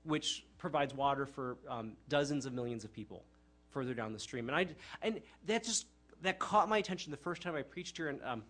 which 0.03 0.45
provides 0.57 0.93
water 0.93 1.25
for 1.25 1.57
um, 1.69 1.93
dozens 2.09 2.45
of 2.45 2.53
millions 2.53 2.83
of 2.83 2.91
people 2.91 3.23
further 3.69 3.93
down 3.93 4.11
the 4.11 4.19
stream. 4.19 4.49
And 4.49 4.55
I, 4.55 4.67
and 5.01 5.21
that 5.45 5.63
just 5.63 5.85
that 6.21 6.39
caught 6.39 6.67
my 6.67 6.77
attention 6.77 7.11
the 7.11 7.17
first 7.17 7.41
time 7.41 7.55
I 7.55 7.61
preached 7.61 7.97
here, 7.97 8.09
and 8.09 8.19
um, 8.23 8.43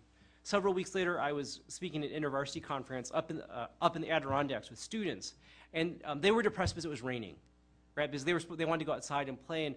Several 0.43 0.73
weeks 0.73 0.95
later, 0.95 1.19
I 1.19 1.33
was 1.33 1.61
speaking 1.67 2.03
at 2.03 2.11
an 2.11 2.23
InterVarsity 2.23 2.63
conference 2.63 3.11
up 3.13 3.29
in, 3.29 3.41
uh, 3.41 3.67
up 3.79 3.95
in 3.95 4.01
the 4.01 4.09
Adirondacks 4.09 4.71
with 4.71 4.79
students, 4.79 5.35
and 5.73 6.01
um, 6.03 6.19
they 6.19 6.31
were 6.31 6.41
depressed 6.41 6.73
because 6.73 6.85
it 6.85 6.89
was 6.89 7.03
raining, 7.03 7.35
right? 7.95 8.09
Because 8.09 8.25
they, 8.25 8.33
were, 8.33 8.41
they 8.57 8.65
wanted 8.65 8.79
to 8.79 8.85
go 8.85 8.93
outside 8.93 9.29
and 9.29 9.39
play, 9.45 9.67
and 9.67 9.75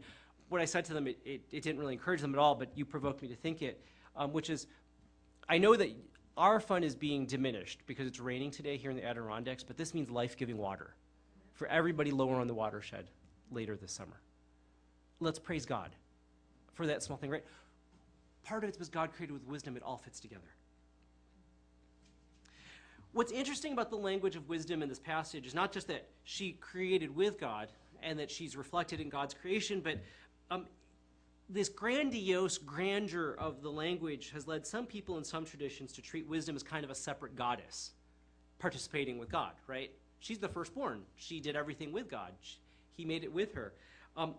what 0.48 0.62
I 0.62 0.64
said 0.64 0.86
to 0.86 0.94
them, 0.94 1.06
it, 1.06 1.18
it, 1.24 1.42
it 1.50 1.62
didn't 1.62 1.78
really 1.78 1.92
encourage 1.92 2.22
them 2.22 2.34
at 2.34 2.38
all, 2.38 2.54
but 2.54 2.70
you 2.74 2.86
provoked 2.86 3.20
me 3.20 3.28
to 3.28 3.36
think 3.36 3.60
it, 3.60 3.84
um, 4.16 4.32
which 4.32 4.48
is, 4.48 4.66
I 5.50 5.58
know 5.58 5.76
that 5.76 5.90
our 6.36 6.60
fun 6.60 6.82
is 6.82 6.94
being 6.94 7.26
diminished 7.26 7.80
because 7.86 8.06
it's 8.06 8.20
raining 8.20 8.50
today 8.50 8.76
here 8.76 8.90
in 8.90 8.96
the 8.96 9.04
Adirondacks, 9.04 9.62
but 9.62 9.76
this 9.76 9.94
means 9.94 10.10
life-giving 10.10 10.56
water 10.56 10.94
for 11.54 11.66
everybody 11.68 12.10
lower 12.10 12.36
on 12.36 12.46
the 12.46 12.54
watershed 12.54 13.06
later 13.50 13.76
this 13.76 13.92
summer. 13.92 14.20
Let's 15.20 15.38
praise 15.38 15.64
God 15.64 15.90
for 16.72 16.86
that 16.86 17.02
small 17.02 17.16
thing, 17.16 17.30
right? 17.30 17.44
Part 18.42 18.64
of 18.64 18.68
it's 18.68 18.76
because 18.76 18.88
God 18.88 19.12
created 19.12 19.32
with 19.32 19.46
wisdom, 19.46 19.76
it 19.76 19.82
all 19.82 19.96
fits 19.96 20.18
together. 20.20 20.42
What's 23.12 23.30
interesting 23.30 23.72
about 23.72 23.90
the 23.90 23.96
language 23.96 24.34
of 24.34 24.48
wisdom 24.48 24.82
in 24.82 24.88
this 24.88 24.98
passage 24.98 25.46
is 25.46 25.54
not 25.54 25.70
just 25.70 25.86
that 25.86 26.08
she 26.24 26.52
created 26.60 27.14
with 27.14 27.38
God 27.38 27.68
and 28.02 28.18
that 28.18 28.28
she's 28.28 28.56
reflected 28.56 29.00
in 29.00 29.08
God's 29.08 29.34
creation, 29.34 29.80
but 29.80 30.00
um, 30.50 30.66
this 31.48 31.68
grandiose 31.68 32.58
grandeur 32.58 33.34
of 33.38 33.62
the 33.62 33.70
language 33.70 34.30
has 34.32 34.46
led 34.46 34.66
some 34.66 34.86
people 34.86 35.18
in 35.18 35.24
some 35.24 35.44
traditions 35.44 35.92
to 35.92 36.02
treat 36.02 36.26
wisdom 36.26 36.56
as 36.56 36.62
kind 36.62 36.84
of 36.84 36.90
a 36.90 36.94
separate 36.94 37.36
goddess 37.36 37.92
participating 38.58 39.18
with 39.18 39.30
God, 39.30 39.52
right? 39.66 39.90
She's 40.20 40.38
the 40.38 40.48
firstborn. 40.48 41.02
She 41.16 41.40
did 41.40 41.54
everything 41.54 41.92
with 41.92 42.08
God. 42.08 42.32
She, 42.40 42.56
he 42.96 43.04
made 43.04 43.24
it 43.24 43.32
with 43.32 43.52
her. 43.54 43.74
Um, 44.16 44.34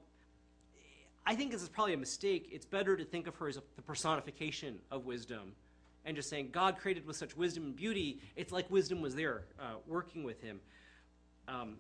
I 1.28 1.36
think 1.36 1.52
this 1.52 1.62
is 1.62 1.70
probably 1.70 1.94
a 1.94 1.98
mistake. 1.98 2.50
It's 2.52 2.66
better 2.66 2.98
to 2.98 3.06
think 3.06 3.28
of 3.28 3.36
her 3.36 3.48
as 3.48 3.58
a, 3.58 3.64
the 3.76 3.82
personification 3.82 4.80
of 4.90 5.06
wisdom 5.06 5.54
and 6.06 6.16
just 6.16 6.30
saying 6.30 6.50
God 6.52 6.78
created 6.78 7.06
with 7.06 7.16
such 7.16 7.36
wisdom 7.36 7.66
and 7.66 7.76
beauty. 7.76 8.20
It's 8.36 8.52
like 8.52 8.70
wisdom 8.70 9.02
was 9.02 9.16
there 9.16 9.44
uh, 9.60 9.76
working 9.88 10.24
with 10.24 10.42
him. 10.42 10.60
Um, 11.48 11.78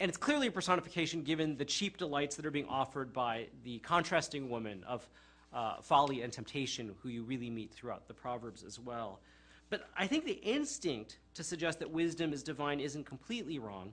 and 0.00 0.08
it's 0.08 0.18
clearly 0.18 0.46
a 0.46 0.52
personification 0.52 1.22
given 1.22 1.56
the 1.56 1.64
cheap 1.64 1.96
delights 1.96 2.36
that 2.36 2.46
are 2.46 2.50
being 2.50 2.68
offered 2.68 3.12
by 3.12 3.46
the 3.64 3.78
contrasting 3.80 4.48
woman 4.48 4.84
of 4.86 5.08
uh, 5.52 5.80
folly 5.80 6.22
and 6.22 6.32
temptation, 6.32 6.94
who 7.02 7.08
you 7.08 7.22
really 7.22 7.50
meet 7.50 7.72
throughout 7.72 8.06
the 8.06 8.14
Proverbs 8.14 8.62
as 8.62 8.78
well. 8.78 9.20
But 9.70 9.88
I 9.96 10.06
think 10.06 10.24
the 10.24 10.32
instinct 10.32 11.18
to 11.34 11.42
suggest 11.42 11.78
that 11.80 11.90
wisdom 11.90 12.32
is 12.32 12.42
divine 12.42 12.80
isn't 12.80 13.04
completely 13.04 13.58
wrong, 13.58 13.92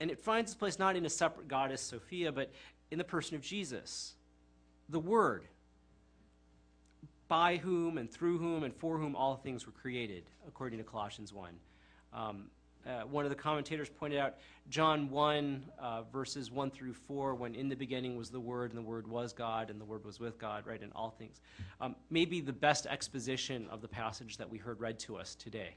and 0.00 0.10
it 0.10 0.18
finds 0.18 0.50
its 0.50 0.58
place 0.58 0.78
not 0.78 0.96
in 0.96 1.06
a 1.06 1.10
separate 1.10 1.48
goddess, 1.48 1.80
Sophia, 1.80 2.30
but 2.30 2.52
in 2.90 2.98
the 2.98 3.04
person 3.04 3.34
of 3.34 3.42
Jesus 3.42 4.14
the 4.90 5.00
Word, 5.00 5.44
by 7.28 7.56
whom 7.56 7.98
and 7.98 8.10
through 8.10 8.38
whom 8.38 8.64
and 8.64 8.74
for 8.74 8.96
whom 8.96 9.14
all 9.14 9.36
things 9.36 9.66
were 9.66 9.72
created, 9.72 10.24
according 10.46 10.78
to 10.78 10.84
Colossians 10.84 11.32
1. 11.32 11.50
Um, 12.14 12.50
uh, 12.86 13.02
one 13.02 13.24
of 13.24 13.30
the 13.30 13.36
commentators 13.36 13.88
pointed 13.88 14.18
out 14.18 14.36
John 14.70 15.10
1, 15.10 15.64
uh, 15.78 16.02
verses 16.12 16.50
1 16.50 16.70
through 16.70 16.94
4, 16.94 17.34
when 17.34 17.54
in 17.54 17.68
the 17.68 17.76
beginning 17.76 18.16
was 18.16 18.30
the 18.30 18.40
Word, 18.40 18.70
and 18.70 18.78
the 18.78 18.82
Word 18.82 19.06
was 19.06 19.32
God, 19.32 19.70
and 19.70 19.80
the 19.80 19.84
Word 19.84 20.04
was 20.04 20.20
with 20.20 20.38
God, 20.38 20.66
right, 20.66 20.82
in 20.82 20.92
all 20.92 21.10
things. 21.10 21.40
Um, 21.80 21.96
maybe 22.10 22.40
the 22.40 22.52
best 22.52 22.86
exposition 22.86 23.66
of 23.70 23.80
the 23.80 23.88
passage 23.88 24.36
that 24.36 24.48
we 24.48 24.58
heard 24.58 24.80
read 24.80 24.98
to 25.00 25.16
us 25.16 25.34
today. 25.34 25.74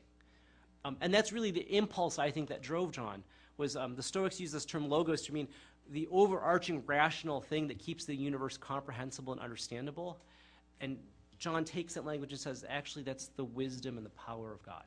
Um, 0.84 0.98
and 1.02 1.14
that's 1.14 1.32
really 1.32 1.52
the 1.52 1.76
impulse, 1.76 2.20
I 2.20 2.32
think, 2.32 2.50
that 2.50 2.62
drove 2.62 2.92
John, 2.92 3.24
was 3.58 3.76
um, 3.76 3.96
the 3.96 4.04
Stoics 4.04 4.40
use 4.40 4.52
this 4.52 4.66
term 4.66 4.90
logos 4.90 5.22
to 5.24 5.34
mean 5.34 5.48
the 5.90 6.08
overarching 6.12 6.84
rational 6.86 7.42
thing 7.42 7.68
that 7.68 7.80
keeps 7.80 8.06
the 8.06 8.16
universe 8.16 8.58
comprehensible 8.58 9.34
and 9.34 9.42
understandable. 9.42 10.20
And 10.80 10.98
John 11.38 11.66
takes 11.66 11.94
that 11.96 12.06
language 12.06 12.32
and 12.32 12.40
says, 12.40 12.66
actually, 12.68 13.04
that's 13.04 13.28
the 13.28 13.44
wisdom 13.44 13.98
and 13.98 14.06
the 14.06 14.12
power 14.12 14.52
of 14.52 14.64
God. 14.64 14.84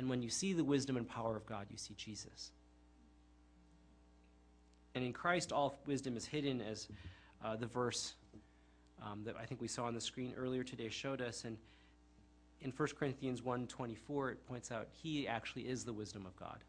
And 0.00 0.08
when 0.08 0.22
you 0.22 0.30
see 0.30 0.54
the 0.54 0.64
wisdom 0.64 0.96
and 0.96 1.06
power 1.06 1.36
of 1.36 1.44
God, 1.44 1.66
you 1.68 1.76
see 1.76 1.92
Jesus. 1.92 2.52
And 4.94 5.04
in 5.04 5.12
Christ, 5.12 5.52
all 5.52 5.78
wisdom 5.86 6.16
is 6.16 6.24
hidden, 6.24 6.62
as 6.62 6.88
uh, 7.44 7.56
the 7.56 7.66
verse 7.66 8.14
um, 9.02 9.24
that 9.26 9.36
I 9.36 9.44
think 9.44 9.60
we 9.60 9.68
saw 9.68 9.84
on 9.84 9.92
the 9.92 10.00
screen 10.00 10.32
earlier 10.38 10.64
today 10.64 10.88
showed 10.88 11.20
us. 11.20 11.44
And 11.44 11.58
in 12.62 12.72
1 12.74 12.88
Corinthians 12.98 13.42
1.24, 13.42 14.32
it 14.32 14.48
points 14.48 14.72
out 14.72 14.88
he 14.90 15.28
actually 15.28 15.68
is 15.68 15.84
the 15.84 15.92
wisdom 15.92 16.24
of 16.24 16.34
God. 16.34 16.64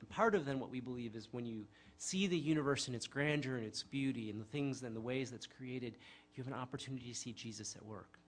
And 0.00 0.08
part 0.08 0.34
of 0.34 0.46
then 0.46 0.58
what 0.58 0.70
we 0.70 0.80
believe 0.80 1.14
is 1.14 1.28
when 1.30 1.46
you 1.46 1.64
see 1.98 2.26
the 2.26 2.36
universe 2.36 2.88
in 2.88 2.96
its 2.96 3.06
grandeur 3.06 3.54
and 3.54 3.64
its 3.64 3.84
beauty 3.84 4.30
and 4.30 4.40
the 4.40 4.46
things 4.46 4.82
and 4.82 4.96
the 4.96 5.00
ways 5.00 5.30
that's 5.30 5.46
created, 5.46 5.94
you 6.34 6.42
have 6.42 6.52
an 6.52 6.58
opportunity 6.58 7.06
to 7.10 7.14
see 7.14 7.32
Jesus 7.32 7.76
at 7.76 7.86
work. 7.86 8.18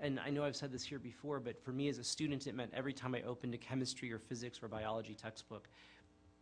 And 0.00 0.18
I 0.18 0.30
know 0.30 0.44
I've 0.44 0.56
said 0.56 0.72
this 0.72 0.82
here 0.82 0.98
before, 0.98 1.40
but 1.40 1.62
for 1.62 1.72
me 1.72 1.88
as 1.88 1.98
a 1.98 2.04
student, 2.04 2.46
it 2.46 2.54
meant 2.54 2.72
every 2.74 2.92
time 2.92 3.14
I 3.14 3.22
opened 3.22 3.54
a 3.54 3.58
chemistry 3.58 4.10
or 4.12 4.18
physics 4.18 4.62
or 4.62 4.68
biology 4.68 5.14
textbook, 5.14 5.68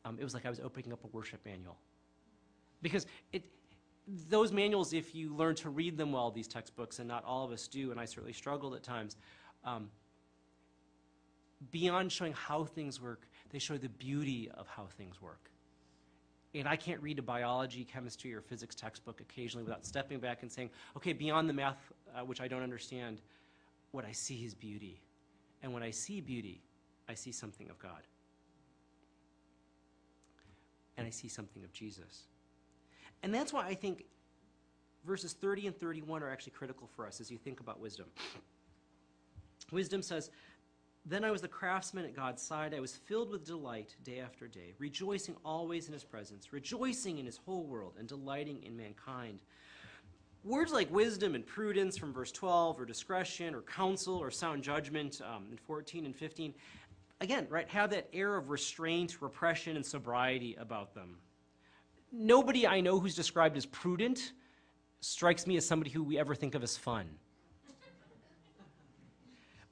um, 0.05 0.17
it 0.21 0.25
was 0.25 0.33
like 0.33 0.47
I 0.47 0.51
was 0.51 0.61
opening 0.61 0.93
up 0.93 1.03
a 1.05 1.09
worship 1.09 1.41
manual. 1.45 1.77
Because 2.83 3.07
it, 3.33 3.45
those 4.29 4.53
manuals, 4.53 4.93
if 4.93 5.15
you 5.15 5.35
learn 5.35 5.57
to 5.57 5.71
read 5.71 5.97
them 5.97 6.13
well, 6.13 6.31
these 6.31 6.47
textbooks, 6.47 7.01
and 7.01 7.09
not 7.09 7.25
all 7.25 7.45
of 7.45 7.51
us 7.51 7.67
do, 7.67 7.91
and 7.91 7.99
I 7.99 8.05
certainly 8.05 8.33
struggled 8.33 8.75
at 8.75 8.85
times, 8.85 9.17
um, 9.65 9.91
beyond 11.73 12.13
showing 12.13 12.33
how 12.33 12.65
things 12.65 13.01
work, 13.01 13.27
they 13.51 13.59
show 13.59 13.77
the 13.77 13.89
beauty 13.89 14.49
of 14.55 14.69
how 14.69 14.87
things 14.97 15.21
work. 15.21 15.51
And 16.55 16.67
I 16.67 16.77
can't 16.77 17.03
read 17.03 17.19
a 17.19 17.23
biology, 17.23 17.85
chemistry, 17.85 18.33
or 18.33 18.41
physics 18.41 18.75
textbook 18.75 19.21
occasionally 19.21 19.65
without 19.65 19.85
stepping 19.85 20.19
back 20.21 20.43
and 20.43 20.51
saying, 20.51 20.71
okay, 20.97 21.13
beyond 21.13 21.49
the 21.49 21.53
math, 21.53 21.93
uh, 22.15 22.25
which 22.25 22.41
I 22.41 22.49
don't 22.49 22.63
understand, 22.63 23.21
what 23.93 24.05
I 24.05 24.13
see 24.13 24.45
is 24.45 24.55
beauty. 24.55 25.01
And 25.63 25.73
when 25.73 25.83
I 25.83 25.91
see 25.91 26.21
beauty, 26.21 26.63
I 27.09 27.15
see 27.15 27.33
something 27.33 27.69
of 27.71 27.79
God. 27.79 28.07
And 30.97 31.07
I 31.07 31.11
see 31.11 31.29
something 31.29 31.65
of 31.65 31.73
Jesus. 31.73 32.25
And 33.23 33.35
that's 33.35 33.53
why 33.53 33.67
I 33.67 33.75
think 33.75 34.05
verses 35.05 35.33
30 35.33 35.69
and 35.69 35.77
31 35.77 36.23
are 36.23 36.31
actually 36.31 36.53
critical 36.53 36.89
for 36.95 37.07
us 37.07 37.21
as 37.21 37.31
you 37.31 37.39
think 37.39 37.61
about 37.61 37.81
wisdom. 37.81 38.07
Wisdom 39.71 40.03
says, 40.03 40.31
then 41.09 41.25
I 41.25 41.31
was 41.31 41.41
the 41.41 41.49
craftsman 41.49 42.05
at 42.05 42.15
God's 42.15 42.43
side. 42.43 42.75
I 42.75 42.81
was 42.81 42.95
filled 42.95 43.31
with 43.31 43.47
delight 43.47 43.97
day 44.05 44.21
after 44.21 44.47
day, 44.47 44.75
rejoicing 44.79 45.37
always 45.45 45.87
in 45.87 45.95
his 45.95 46.05
presence, 46.05 46.53
rejoicing 46.53 47.19
in 47.19 47.25
his 47.25 47.39
whole 47.39 47.65
world, 47.65 47.95
and 47.99 48.07
delighting 48.07 48.63
in 48.63 48.77
mankind. 48.77 49.41
Words 50.45 50.73
like 50.73 50.91
wisdom 50.93 51.35
and 51.35 51.45
prudence 51.45 51.97
from 51.97 52.13
verse 52.13 52.31
12, 52.33 52.81
or 52.81 52.85
discretion, 52.85 53.55
or 53.55 53.63
counsel, 53.63 54.17
or 54.17 54.31
sound 54.31 54.63
judgment 54.63 55.21
um, 55.23 55.47
in 55.51 55.57
14 55.57 56.07
and 56.07 56.15
15, 56.15 56.55
again, 57.21 57.47
right, 57.51 57.69
have 57.69 57.91
that 57.91 58.09
air 58.13 58.37
of 58.37 58.49
restraint, 58.49 59.21
repression, 59.21 59.77
and 59.77 59.85
sobriety 59.85 60.57
about 60.59 60.95
them. 60.95 61.17
Nobody 62.13 62.67
I 62.67 62.81
know 62.81 62.99
who's 62.99 63.15
described 63.15 63.57
as 63.57 63.67
prudent 63.67 64.33
strikes 65.01 65.47
me 65.47 65.57
as 65.57 65.67
somebody 65.67 65.91
who 65.91 66.03
we 66.03 66.19
ever 66.19 66.35
think 66.35 66.55
of 66.55 66.63
as 66.63 66.77
fun. 66.77 67.09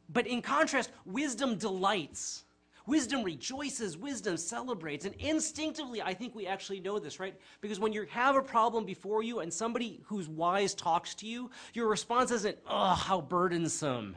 But 0.09 0.27
in 0.27 0.43
contrast, 0.43 0.91
wisdom 1.05 1.57
delights. 1.57 2.45
Wisdom 2.87 3.25
rejoices, 3.25 3.97
wisdom 3.99 4.37
celebrates. 4.37 5.05
And 5.05 5.15
instinctively, 5.17 6.01
I 6.01 6.15
think 6.15 6.35
we 6.35 6.47
actually 6.47 6.81
know 6.81 6.99
this, 6.99 7.19
right? 7.19 7.35
Because 7.61 7.81
when 7.81 7.93
you 7.93 8.07
have 8.11 8.37
a 8.37 8.43
problem 8.43 8.85
before 8.85 9.23
you 9.23 9.41
and 9.41 9.53
somebody 9.53 10.01
who's 10.05 10.29
wise 10.29 10.75
talks 10.75 11.15
to 11.17 11.27
you, 11.27 11.51
your 11.75 11.89
response 11.89 12.31
isn't, 12.31 12.57
oh, 12.69 12.95
how 12.95 13.21
burdensome. 13.21 14.17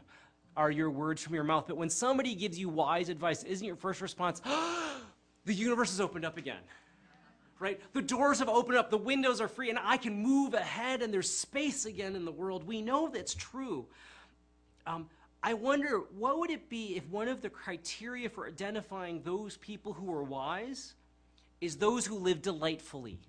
are 0.60 0.70
your 0.70 0.90
words 0.90 1.22
from 1.22 1.34
your 1.34 1.44
mouth. 1.46 1.66
But 1.68 1.78
when 1.78 1.90
somebody 1.90 2.36
gives 2.36 2.60
you 2.60 2.68
wise 2.68 3.08
advice, 3.08 3.44
isn't 3.44 3.66
your 3.66 3.78
first 3.78 4.02
response, 4.02 4.42
the 5.46 5.54
universe 5.54 5.92
has 5.92 6.02
opened 6.02 6.26
up 6.26 6.38
again? 6.38 6.60
Right? 7.60 7.80
The 7.94 8.02
doors 8.02 8.40
have 8.40 8.50
opened 8.50 8.78
up, 8.78 8.90
the 8.90 8.98
windows 8.98 9.42
are 9.42 9.48
free, 9.48 9.70
and 9.70 9.80
I 9.82 9.98
can 9.98 10.22
move 10.22 10.54
ahead, 10.54 11.02
and 11.02 11.14
there's 11.14 11.30
space 11.30 11.86
again 11.86 12.16
in 12.16 12.26
the 12.26 12.32
world. 12.32 12.68
We 12.68 12.82
know 12.82 13.10
that's 13.10 13.34
true. 13.34 13.86
Um, 14.86 15.10
I 15.41 15.54
wonder 15.54 16.02
what 16.17 16.39
would 16.39 16.52
it 16.52 16.69
be 16.69 16.97
if 16.97 17.08
one 17.08 17.28
of 17.28 17.41
the 17.41 17.49
criteria 17.49 18.30
for 18.30 18.47
identifying 18.47 19.21
those 19.23 19.58
people 19.58 19.93
who 19.93 20.12
are 20.13 20.23
wise 20.23 20.95
is 21.62 21.78
those 21.78 22.06
who 22.06 22.17
live 22.17 22.41
delightfully. 22.41 23.19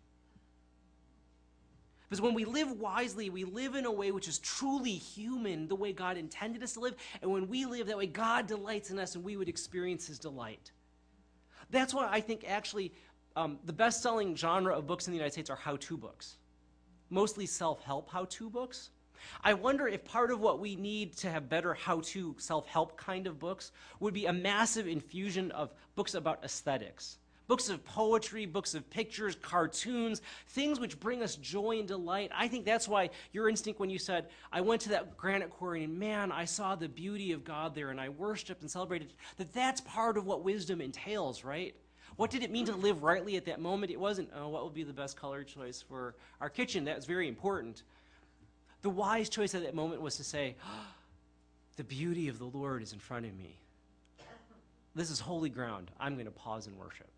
Because 2.09 2.21
when 2.21 2.35
we 2.35 2.45
live 2.45 2.73
wisely, 2.73 3.31
we 3.31 3.45
live 3.45 3.77
in 3.77 3.85
a 3.85 3.93
way 3.93 4.11
which 4.11 4.27
is 4.27 4.41
truly 4.41 4.95
human, 4.95 5.69
the 5.69 5.77
way 5.77 5.93
God 5.93 6.17
intended 6.17 6.61
us 6.63 6.73
to 6.73 6.81
live. 6.81 6.97
And 7.23 7.31
when 7.31 7.49
we 7.49 7.67
live 7.67 7.87
that 7.87 7.97
way, 7.97 8.07
God 8.07 8.49
delights 8.49 8.91
in 8.91 8.99
us 8.99 9.15
and 9.15 9.23
we 9.23 9.37
would 9.37 9.49
experience 9.49 10.09
his 10.09 10.19
delight. 10.19 10.73
That's 11.71 11.95
why 11.95 12.09
I 12.11 12.21
think 12.21 12.45
actually 12.49 12.93
um, 13.37 13.61
the 13.65 13.73
best 13.73 14.03
selling 14.03 14.35
genre 14.35 14.77
of 14.77 14.89
books 14.89 15.07
in 15.07 15.13
the 15.13 15.17
United 15.17 15.35
States 15.35 15.51
are 15.51 15.57
how 15.57 15.77
to 15.77 15.97
books, 15.97 16.37
mostly 17.11 17.47
self 17.47 17.81
help 17.85 18.11
how 18.11 18.25
to 18.25 18.51
books. 18.51 18.91
I 19.43 19.55
wonder 19.55 19.89
if 19.89 20.05
part 20.05 20.31
of 20.31 20.41
what 20.41 20.61
we 20.61 20.77
need 20.77 21.17
to 21.19 21.31
have 21.31 21.49
better 21.49 21.75
how 21.75 22.01
to 22.01 22.35
self 22.39 22.67
help 22.67 22.97
kind 22.97 23.27
of 23.27 23.39
books 23.39 23.73
would 24.01 24.15
be 24.15 24.27
a 24.27 24.33
massive 24.33 24.87
infusion 24.87 25.51
of 25.53 25.73
books 25.95 26.15
about 26.15 26.45
aesthetics 26.45 27.19
books 27.51 27.69
of 27.69 27.85
poetry, 27.85 28.47
books 28.47 28.77
of 28.77 28.89
pictures, 28.91 29.37
cartoons, 29.43 30.23
things 30.51 30.79
which 30.79 31.01
bring 31.01 31.21
us 31.21 31.35
joy 31.35 31.81
and 31.81 31.89
delight. 31.89 32.31
I 32.33 32.47
think 32.47 32.65
that's 32.65 32.87
why 32.87 33.11
your 33.33 33.49
instinct 33.49 33.81
when 33.81 33.91
you 33.91 33.99
said, 33.99 34.29
I 34.53 34.61
went 34.61 34.83
to 34.83 34.91
that 34.91 35.17
granite 35.17 35.51
quarry 35.51 35.83
and 35.83 35.99
man, 35.99 36.31
I 36.31 36.45
saw 36.45 36.77
the 36.77 36.89
beauty 36.89 37.33
of 37.33 37.43
God 37.43 37.75
there 37.75 37.91
and 37.91 38.01
I 38.01 38.09
worshiped 38.09 38.63
and 38.63 38.71
celebrated, 38.71 39.15
that 39.37 39.53
that's 39.53 39.81
part 39.81 40.17
of 40.17 40.27
what 40.27 40.45
wisdom 40.45 40.81
entails, 40.81 41.43
right? 41.43 41.75
What 42.15 42.31
did 42.31 42.45
it 42.45 42.53
mean 42.53 42.67
to 42.67 42.77
live 42.77 43.03
rightly 43.03 43.37
at 43.37 43.47
that 43.47 43.61
moment? 43.61 43.91
It 43.91 43.99
wasn't, 43.99 44.31
oh, 44.37 44.49
what 44.49 44.63
would 44.63 44.75
be 44.75 44.85
the 44.85 44.93
best 44.93 45.17
color 45.17 45.43
choice 45.43 45.83
for 45.83 46.15
our 46.41 46.51
kitchen? 46.51 46.85
That 46.85 46.95
was 46.95 47.05
very 47.05 47.27
important. 47.27 47.83
The 48.83 48.91
wise 48.91 49.29
choice 49.29 49.55
at 49.55 49.63
that 49.63 49.75
moment 49.75 50.01
was 50.01 50.17
to 50.17 50.25
say, 50.25 50.57
the 51.77 51.85
beauty 51.85 52.29
of 52.29 52.39
the 52.39 52.47
Lord 52.47 52.83
is 52.83 52.93
in 52.93 52.99
front 52.99 53.27
of 53.27 53.37
me. 53.37 53.59
This 54.95 55.11
is 55.11 55.21
holy 55.21 55.51
ground. 55.51 55.91
I'm 56.01 56.15
going 56.15 56.27
to 56.27 56.33
pause 56.33 56.67
and 56.67 56.77
worship. 56.77 57.09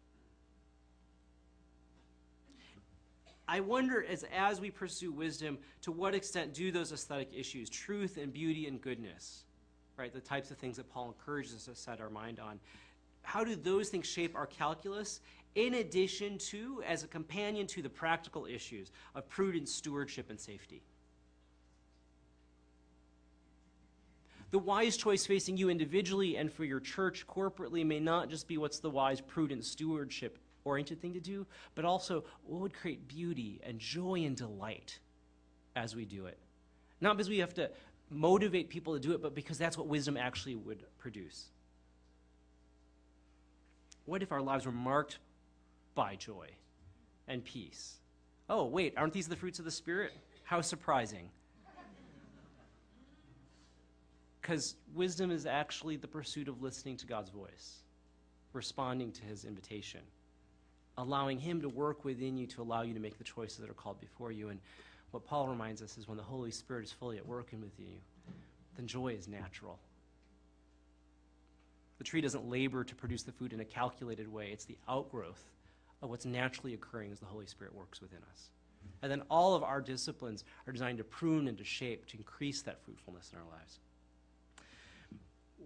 I 3.48 3.60
wonder 3.60 4.04
as, 4.04 4.24
as 4.34 4.60
we 4.60 4.70
pursue 4.70 5.10
wisdom, 5.10 5.58
to 5.82 5.92
what 5.92 6.14
extent 6.14 6.54
do 6.54 6.70
those 6.70 6.92
aesthetic 6.92 7.30
issues, 7.34 7.68
truth 7.68 8.16
and 8.16 8.32
beauty 8.32 8.66
and 8.66 8.80
goodness, 8.80 9.44
right, 9.96 10.12
the 10.12 10.20
types 10.20 10.50
of 10.50 10.58
things 10.58 10.76
that 10.76 10.88
Paul 10.90 11.08
encourages 11.08 11.54
us 11.54 11.64
to 11.64 11.74
set 11.74 12.00
our 12.00 12.10
mind 12.10 12.38
on, 12.38 12.60
how 13.22 13.44
do 13.44 13.56
those 13.56 13.88
things 13.88 14.06
shape 14.06 14.34
our 14.34 14.46
calculus 14.46 15.20
in 15.54 15.74
addition 15.74 16.38
to, 16.38 16.82
as 16.86 17.04
a 17.04 17.06
companion 17.06 17.66
to 17.68 17.82
the 17.82 17.90
practical 17.90 18.46
issues 18.46 18.90
of 19.14 19.28
prudent 19.28 19.68
stewardship 19.68 20.30
and 20.30 20.40
safety? 20.40 20.82
The 24.52 24.58
wise 24.58 24.98
choice 24.98 25.24
facing 25.24 25.56
you 25.56 25.70
individually 25.70 26.36
and 26.36 26.52
for 26.52 26.64
your 26.64 26.78
church 26.78 27.26
corporately 27.26 27.84
may 27.84 27.98
not 27.98 28.28
just 28.28 28.46
be 28.46 28.58
what's 28.58 28.78
the 28.80 28.90
wise, 28.90 29.20
prudent 29.20 29.64
stewardship 29.64 30.38
oriented 30.64 31.00
thing 31.00 31.14
to 31.14 31.20
do, 31.20 31.46
but 31.74 31.84
also 31.84 32.22
what 32.44 32.60
would 32.60 32.74
create 32.74 33.08
beauty 33.08 33.60
and 33.64 33.78
joy 33.78 34.20
and 34.24 34.36
delight 34.36 34.98
as 35.74 35.96
we 35.96 36.04
do 36.04 36.26
it. 36.26 36.38
Not 37.00 37.16
because 37.16 37.30
we 37.30 37.38
have 37.38 37.54
to 37.54 37.70
motivate 38.10 38.68
people 38.68 38.92
to 38.94 39.00
do 39.00 39.12
it, 39.12 39.22
but 39.22 39.34
because 39.34 39.58
that's 39.58 39.76
what 39.76 39.86
wisdom 39.86 40.16
actually 40.16 40.54
would 40.54 40.84
produce. 40.98 41.48
What 44.04 44.22
if 44.22 44.32
our 44.32 44.42
lives 44.42 44.66
were 44.66 44.72
marked 44.72 45.18
by 45.94 46.16
joy 46.16 46.48
and 47.26 47.42
peace? 47.42 47.94
Oh, 48.50 48.66
wait, 48.66 48.94
aren't 48.98 49.14
these 49.14 49.28
the 49.28 49.36
fruits 49.36 49.58
of 49.58 49.64
the 49.64 49.70
Spirit? 49.70 50.12
How 50.44 50.60
surprising. 50.60 51.30
Because 54.42 54.74
wisdom 54.92 55.30
is 55.30 55.46
actually 55.46 55.96
the 55.96 56.08
pursuit 56.08 56.48
of 56.48 56.60
listening 56.60 56.98
to 56.98 57.06
God's 57.06 57.30
voice, 57.30 57.82
responding 58.52 59.12
to 59.12 59.22
his 59.22 59.44
invitation 59.44 60.00
allowing 60.98 61.38
Him 61.38 61.60
to 61.62 61.68
work 61.68 62.04
within 62.04 62.36
you 62.36 62.46
to 62.48 62.62
allow 62.62 62.82
you 62.82 62.94
to 62.94 63.00
make 63.00 63.18
the 63.18 63.24
choices 63.24 63.58
that 63.58 63.70
are 63.70 63.74
called 63.74 64.00
before 64.00 64.32
you. 64.32 64.48
And 64.48 64.60
what 65.10 65.24
Paul 65.24 65.48
reminds 65.48 65.82
us 65.82 65.96
is 65.98 66.08
when 66.08 66.16
the 66.16 66.22
Holy 66.22 66.50
Spirit 66.50 66.84
is 66.84 66.92
fully 66.92 67.18
at 67.18 67.26
work 67.26 67.48
within 67.52 67.70
you, 67.78 67.98
then 68.76 68.86
joy 68.86 69.08
is 69.08 69.28
natural. 69.28 69.78
The 71.98 72.04
tree 72.04 72.20
doesn't 72.20 72.48
labor 72.48 72.84
to 72.84 72.94
produce 72.94 73.22
the 73.22 73.32
food 73.32 73.52
in 73.52 73.60
a 73.60 73.64
calculated 73.64 74.30
way, 74.32 74.50
it's 74.52 74.64
the 74.64 74.78
outgrowth 74.88 75.42
of 76.02 76.10
what's 76.10 76.24
naturally 76.24 76.74
occurring 76.74 77.12
as 77.12 77.20
the 77.20 77.26
Holy 77.26 77.46
Spirit 77.46 77.74
works 77.74 78.00
within 78.00 78.18
us. 78.32 78.50
And 79.02 79.12
then 79.12 79.22
all 79.30 79.54
of 79.54 79.62
our 79.62 79.80
disciplines 79.80 80.44
are 80.66 80.72
designed 80.72 80.98
to 80.98 81.04
prune 81.04 81.46
and 81.46 81.56
to 81.58 81.64
shape, 81.64 82.06
to 82.06 82.16
increase 82.16 82.62
that 82.62 82.82
fruitfulness 82.84 83.30
in 83.32 83.38
our 83.38 83.44
lives 83.44 83.78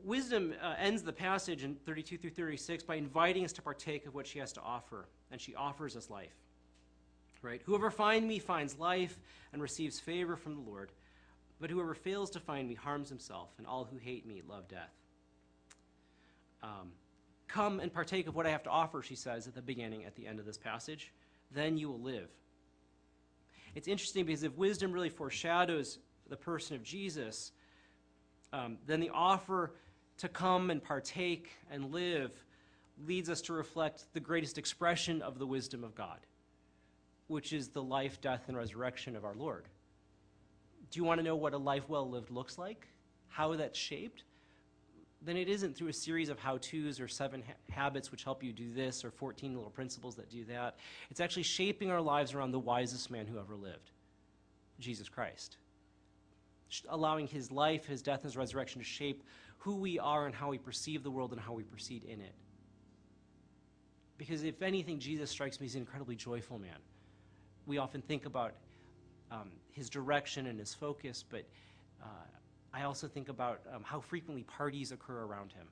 wisdom 0.06 0.54
uh, 0.62 0.74
ends 0.78 1.02
the 1.02 1.12
passage 1.12 1.64
in 1.64 1.74
32 1.74 2.16
through 2.18 2.30
36 2.30 2.84
by 2.84 2.94
inviting 2.94 3.44
us 3.44 3.52
to 3.54 3.62
partake 3.62 4.06
of 4.06 4.14
what 4.14 4.26
she 4.26 4.38
has 4.38 4.52
to 4.54 4.60
offer, 4.62 5.08
and 5.30 5.40
she 5.40 5.54
offers 5.54 5.96
us 5.96 6.08
life. 6.08 6.34
Right? 7.42 7.60
Whoever 7.66 7.90
finds 7.90 8.26
me 8.26 8.38
finds 8.38 8.78
life 8.78 9.18
and 9.52 9.60
receives 9.60 10.00
favor 10.00 10.36
from 10.36 10.54
the 10.54 10.60
Lord, 10.60 10.90
but 11.60 11.70
whoever 11.70 11.94
fails 11.94 12.30
to 12.30 12.40
find 12.40 12.68
me 12.68 12.74
harms 12.74 13.08
himself, 13.08 13.50
and 13.58 13.66
all 13.66 13.84
who 13.84 13.98
hate 13.98 14.26
me 14.26 14.42
love 14.48 14.68
death. 14.68 14.94
Um, 16.62 16.92
Come 17.48 17.80
and 17.80 17.92
partake 17.92 18.26
of 18.26 18.34
what 18.34 18.46
I 18.46 18.50
have 18.50 18.62
to 18.64 18.70
offer, 18.70 19.02
she 19.02 19.14
says 19.14 19.46
at 19.46 19.54
the 19.54 19.62
beginning, 19.62 20.04
at 20.04 20.16
the 20.16 20.26
end 20.26 20.38
of 20.38 20.46
this 20.46 20.58
passage. 20.58 21.12
Then 21.52 21.76
you 21.76 21.88
will 21.88 22.00
live. 22.00 22.28
It's 23.74 23.88
interesting 23.88 24.24
because 24.24 24.42
if 24.42 24.56
wisdom 24.56 24.92
really 24.92 25.10
foreshadows 25.10 25.98
the 26.28 26.36
person 26.36 26.76
of 26.76 26.82
Jesus, 26.82 27.52
um, 28.52 28.78
then 28.86 29.00
the 29.00 29.10
offer 29.10 29.74
to 30.18 30.28
come 30.28 30.70
and 30.70 30.82
partake 30.82 31.50
and 31.70 31.92
live 31.92 32.32
leads 33.04 33.28
us 33.28 33.40
to 33.42 33.52
reflect 33.52 34.06
the 34.14 34.20
greatest 34.20 34.58
expression 34.58 35.20
of 35.22 35.38
the 35.38 35.46
wisdom 35.46 35.84
of 35.84 35.94
God, 35.94 36.18
which 37.26 37.52
is 37.52 37.68
the 37.68 37.82
life, 37.82 38.20
death, 38.20 38.44
and 38.48 38.56
resurrection 38.56 39.16
of 39.16 39.24
our 39.24 39.34
Lord. 39.34 39.64
Do 40.90 40.98
you 40.98 41.04
want 41.04 41.18
to 41.18 41.24
know 41.24 41.36
what 41.36 41.52
a 41.52 41.58
life 41.58 41.88
well 41.88 42.08
lived 42.08 42.30
looks 42.30 42.56
like? 42.56 42.86
How 43.28 43.54
that's 43.54 43.78
shaped? 43.78 44.22
Then 45.22 45.36
it 45.36 45.48
isn't 45.48 45.76
through 45.76 45.88
a 45.88 45.92
series 45.92 46.28
of 46.28 46.38
how 46.38 46.58
to's 46.58 47.00
or 47.00 47.08
seven 47.08 47.42
ha- 47.46 47.54
habits 47.70 48.10
which 48.10 48.24
help 48.24 48.42
you 48.42 48.52
do 48.52 48.72
this 48.72 49.04
or 49.04 49.10
14 49.10 49.54
little 49.54 49.70
principles 49.70 50.14
that 50.16 50.30
do 50.30 50.44
that. 50.44 50.76
It's 51.10 51.20
actually 51.20 51.42
shaping 51.42 51.90
our 51.90 52.00
lives 52.00 52.32
around 52.32 52.52
the 52.52 52.60
wisest 52.60 53.10
man 53.10 53.26
who 53.26 53.38
ever 53.38 53.56
lived, 53.56 53.90
Jesus 54.78 55.08
Christ. 55.08 55.56
Allowing 56.88 57.26
his 57.26 57.50
life, 57.50 57.86
his 57.86 58.02
death, 58.02 58.16
and 58.16 58.24
his 58.24 58.36
resurrection 58.36 58.80
to 58.80 58.84
shape 58.84 59.22
who 59.58 59.76
we 59.76 59.98
are 59.98 60.26
and 60.26 60.34
how 60.34 60.50
we 60.50 60.58
perceive 60.58 61.02
the 61.02 61.10
world 61.10 61.32
and 61.32 61.40
how 61.40 61.52
we 61.52 61.62
proceed 61.62 62.04
in 62.04 62.20
it. 62.20 62.34
Because 64.18 64.44
if 64.44 64.62
anything, 64.62 64.98
Jesus 64.98 65.30
strikes 65.30 65.60
me 65.60 65.66
as 65.66 65.74
an 65.74 65.80
incredibly 65.80 66.16
joyful 66.16 66.58
man. 66.58 66.78
We 67.66 67.78
often 67.78 68.00
think 68.02 68.26
about 68.26 68.54
um, 69.30 69.50
his 69.72 69.90
direction 69.90 70.46
and 70.46 70.58
his 70.58 70.72
focus, 70.72 71.24
but 71.28 71.44
uh, 72.02 72.06
I 72.72 72.82
also 72.82 73.08
think 73.08 73.28
about 73.28 73.60
um, 73.72 73.82
how 73.82 74.00
frequently 74.00 74.44
parties 74.44 74.92
occur 74.92 75.22
around 75.22 75.52
him, 75.52 75.66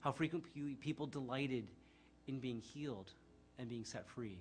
how 0.00 0.12
frequently 0.12 0.76
people 0.80 1.06
delighted 1.06 1.66
in 2.26 2.38
being 2.40 2.60
healed 2.60 3.12
and 3.58 3.68
being 3.68 3.84
set 3.84 4.08
free, 4.08 4.38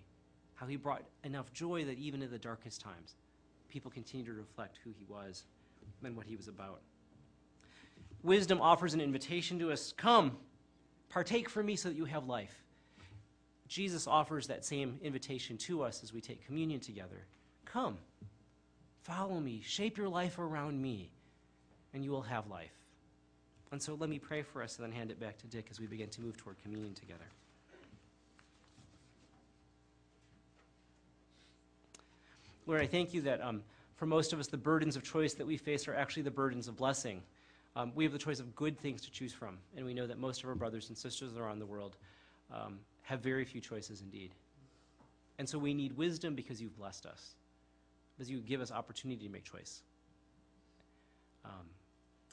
how 0.55 0.65
he 0.65 0.75
brought 0.75 1.03
enough 1.23 1.51
joy 1.53 1.85
that 1.85 1.97
even 1.97 2.21
in 2.21 2.31
the 2.31 2.37
darkest 2.37 2.81
times, 2.81 3.15
people 3.69 3.91
continue 3.91 4.25
to 4.25 4.33
reflect 4.33 4.79
who 4.83 4.91
he 4.97 5.05
was 5.07 5.45
and 6.03 6.15
what 6.15 6.25
he 6.25 6.35
was 6.35 6.47
about. 6.47 6.81
Wisdom 8.23 8.61
offers 8.61 8.93
an 8.93 9.01
invitation 9.01 9.59
to 9.59 9.71
us 9.71 9.93
come, 9.97 10.37
partake 11.09 11.49
from 11.49 11.65
me 11.65 11.75
so 11.75 11.89
that 11.89 11.95
you 11.95 12.05
have 12.05 12.27
life. 12.27 12.55
Jesus 13.67 14.05
offers 14.05 14.47
that 14.47 14.65
same 14.65 14.99
invitation 15.01 15.57
to 15.57 15.83
us 15.83 16.03
as 16.03 16.13
we 16.13 16.21
take 16.21 16.45
communion 16.45 16.79
together. 16.79 17.25
Come, 17.65 17.97
follow 19.03 19.39
me, 19.39 19.61
shape 19.65 19.97
your 19.97 20.09
life 20.09 20.37
around 20.37 20.81
me, 20.81 21.09
and 21.93 22.03
you 22.03 22.11
will 22.11 22.21
have 22.21 22.47
life. 22.47 22.73
And 23.71 23.81
so 23.81 23.95
let 23.95 24.09
me 24.09 24.19
pray 24.19 24.41
for 24.41 24.61
us 24.61 24.77
and 24.77 24.85
then 24.85 24.91
hand 24.91 25.11
it 25.11 25.19
back 25.19 25.37
to 25.39 25.47
Dick 25.47 25.67
as 25.71 25.79
we 25.79 25.87
begin 25.87 26.09
to 26.09 26.21
move 26.21 26.35
toward 26.35 26.61
communion 26.61 26.93
together. 26.93 27.23
Lord, 32.67 32.81
I 32.81 32.87
thank 32.87 33.13
you 33.13 33.21
that 33.21 33.41
um, 33.41 33.63
for 34.01 34.07
most 34.07 34.33
of 34.33 34.39
us, 34.39 34.47
the 34.47 34.57
burdens 34.57 34.95
of 34.95 35.03
choice 35.03 35.35
that 35.35 35.45
we 35.45 35.57
face 35.57 35.87
are 35.87 35.93
actually 35.93 36.23
the 36.23 36.31
burdens 36.31 36.67
of 36.67 36.75
blessing. 36.75 37.21
Um, 37.75 37.91
we 37.93 38.03
have 38.03 38.11
the 38.11 38.17
choice 38.17 38.39
of 38.39 38.55
good 38.55 38.75
things 38.79 38.99
to 39.03 39.11
choose 39.11 39.31
from, 39.31 39.59
and 39.77 39.85
we 39.85 39.93
know 39.93 40.07
that 40.07 40.17
most 40.17 40.41
of 40.41 40.49
our 40.49 40.55
brothers 40.55 40.89
and 40.89 40.97
sisters 40.97 41.37
around 41.37 41.59
the 41.59 41.67
world 41.67 41.97
um, 42.51 42.79
have 43.03 43.19
very 43.19 43.45
few 43.45 43.61
choices 43.61 44.01
indeed. 44.01 44.31
And 45.37 45.47
so 45.47 45.59
we 45.59 45.75
need 45.75 45.95
wisdom 45.95 46.33
because 46.33 46.59
you've 46.59 46.75
blessed 46.75 47.05
us, 47.05 47.35
because 48.17 48.27
you 48.27 48.39
give 48.39 48.59
us 48.59 48.71
opportunity 48.71 49.27
to 49.27 49.31
make 49.31 49.43
choice. 49.43 49.83
Um, 51.45 51.69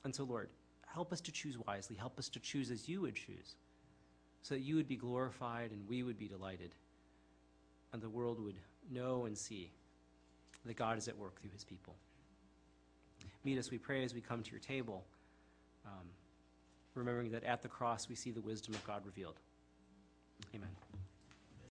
and 0.05 0.15
so, 0.15 0.25
Lord, 0.25 0.49
help 0.87 1.13
us 1.13 1.21
to 1.21 1.31
choose 1.31 1.59
wisely. 1.67 1.97
Help 1.97 2.19
us 2.19 2.31
to 2.31 2.41
choose 2.41 2.71
as 2.71 2.89
you 2.89 3.03
would 3.03 3.15
choose, 3.15 3.57
so 4.41 4.55
that 4.55 4.63
you 4.63 4.75
would 4.77 4.89
be 4.89 4.97
glorified 4.97 5.73
and 5.73 5.87
we 5.87 6.03
would 6.03 6.19
be 6.19 6.29
delighted, 6.29 6.71
and 7.93 8.01
the 8.01 8.09
world 8.09 8.43
would 8.43 8.57
know 8.91 9.27
and 9.27 9.37
see 9.37 9.71
that 10.65 10.77
God 10.77 10.99
is 10.99 11.09
at 11.09 11.17
work 11.17 11.41
through 11.41 11.51
his 11.51 11.65
people. 11.65 11.95
Meet 13.45 13.59
us, 13.59 13.71
we 13.71 13.79
pray, 13.79 14.05
as 14.05 14.15
we 14.15 14.21
come 14.21 14.43
to 14.43 14.51
your 14.51 14.61
table, 14.61 15.05
um, 15.87 16.07
remembering 16.95 17.31
that 17.31 17.45
at 17.45 17.63
the 17.63 17.69
cross 17.69 18.09
we 18.09 18.15
see 18.15 18.31
the 18.31 18.41
wisdom 18.41 18.75
of 18.75 18.85
God 18.85 19.07
revealed. 19.07 19.41
Amen. 20.55 20.88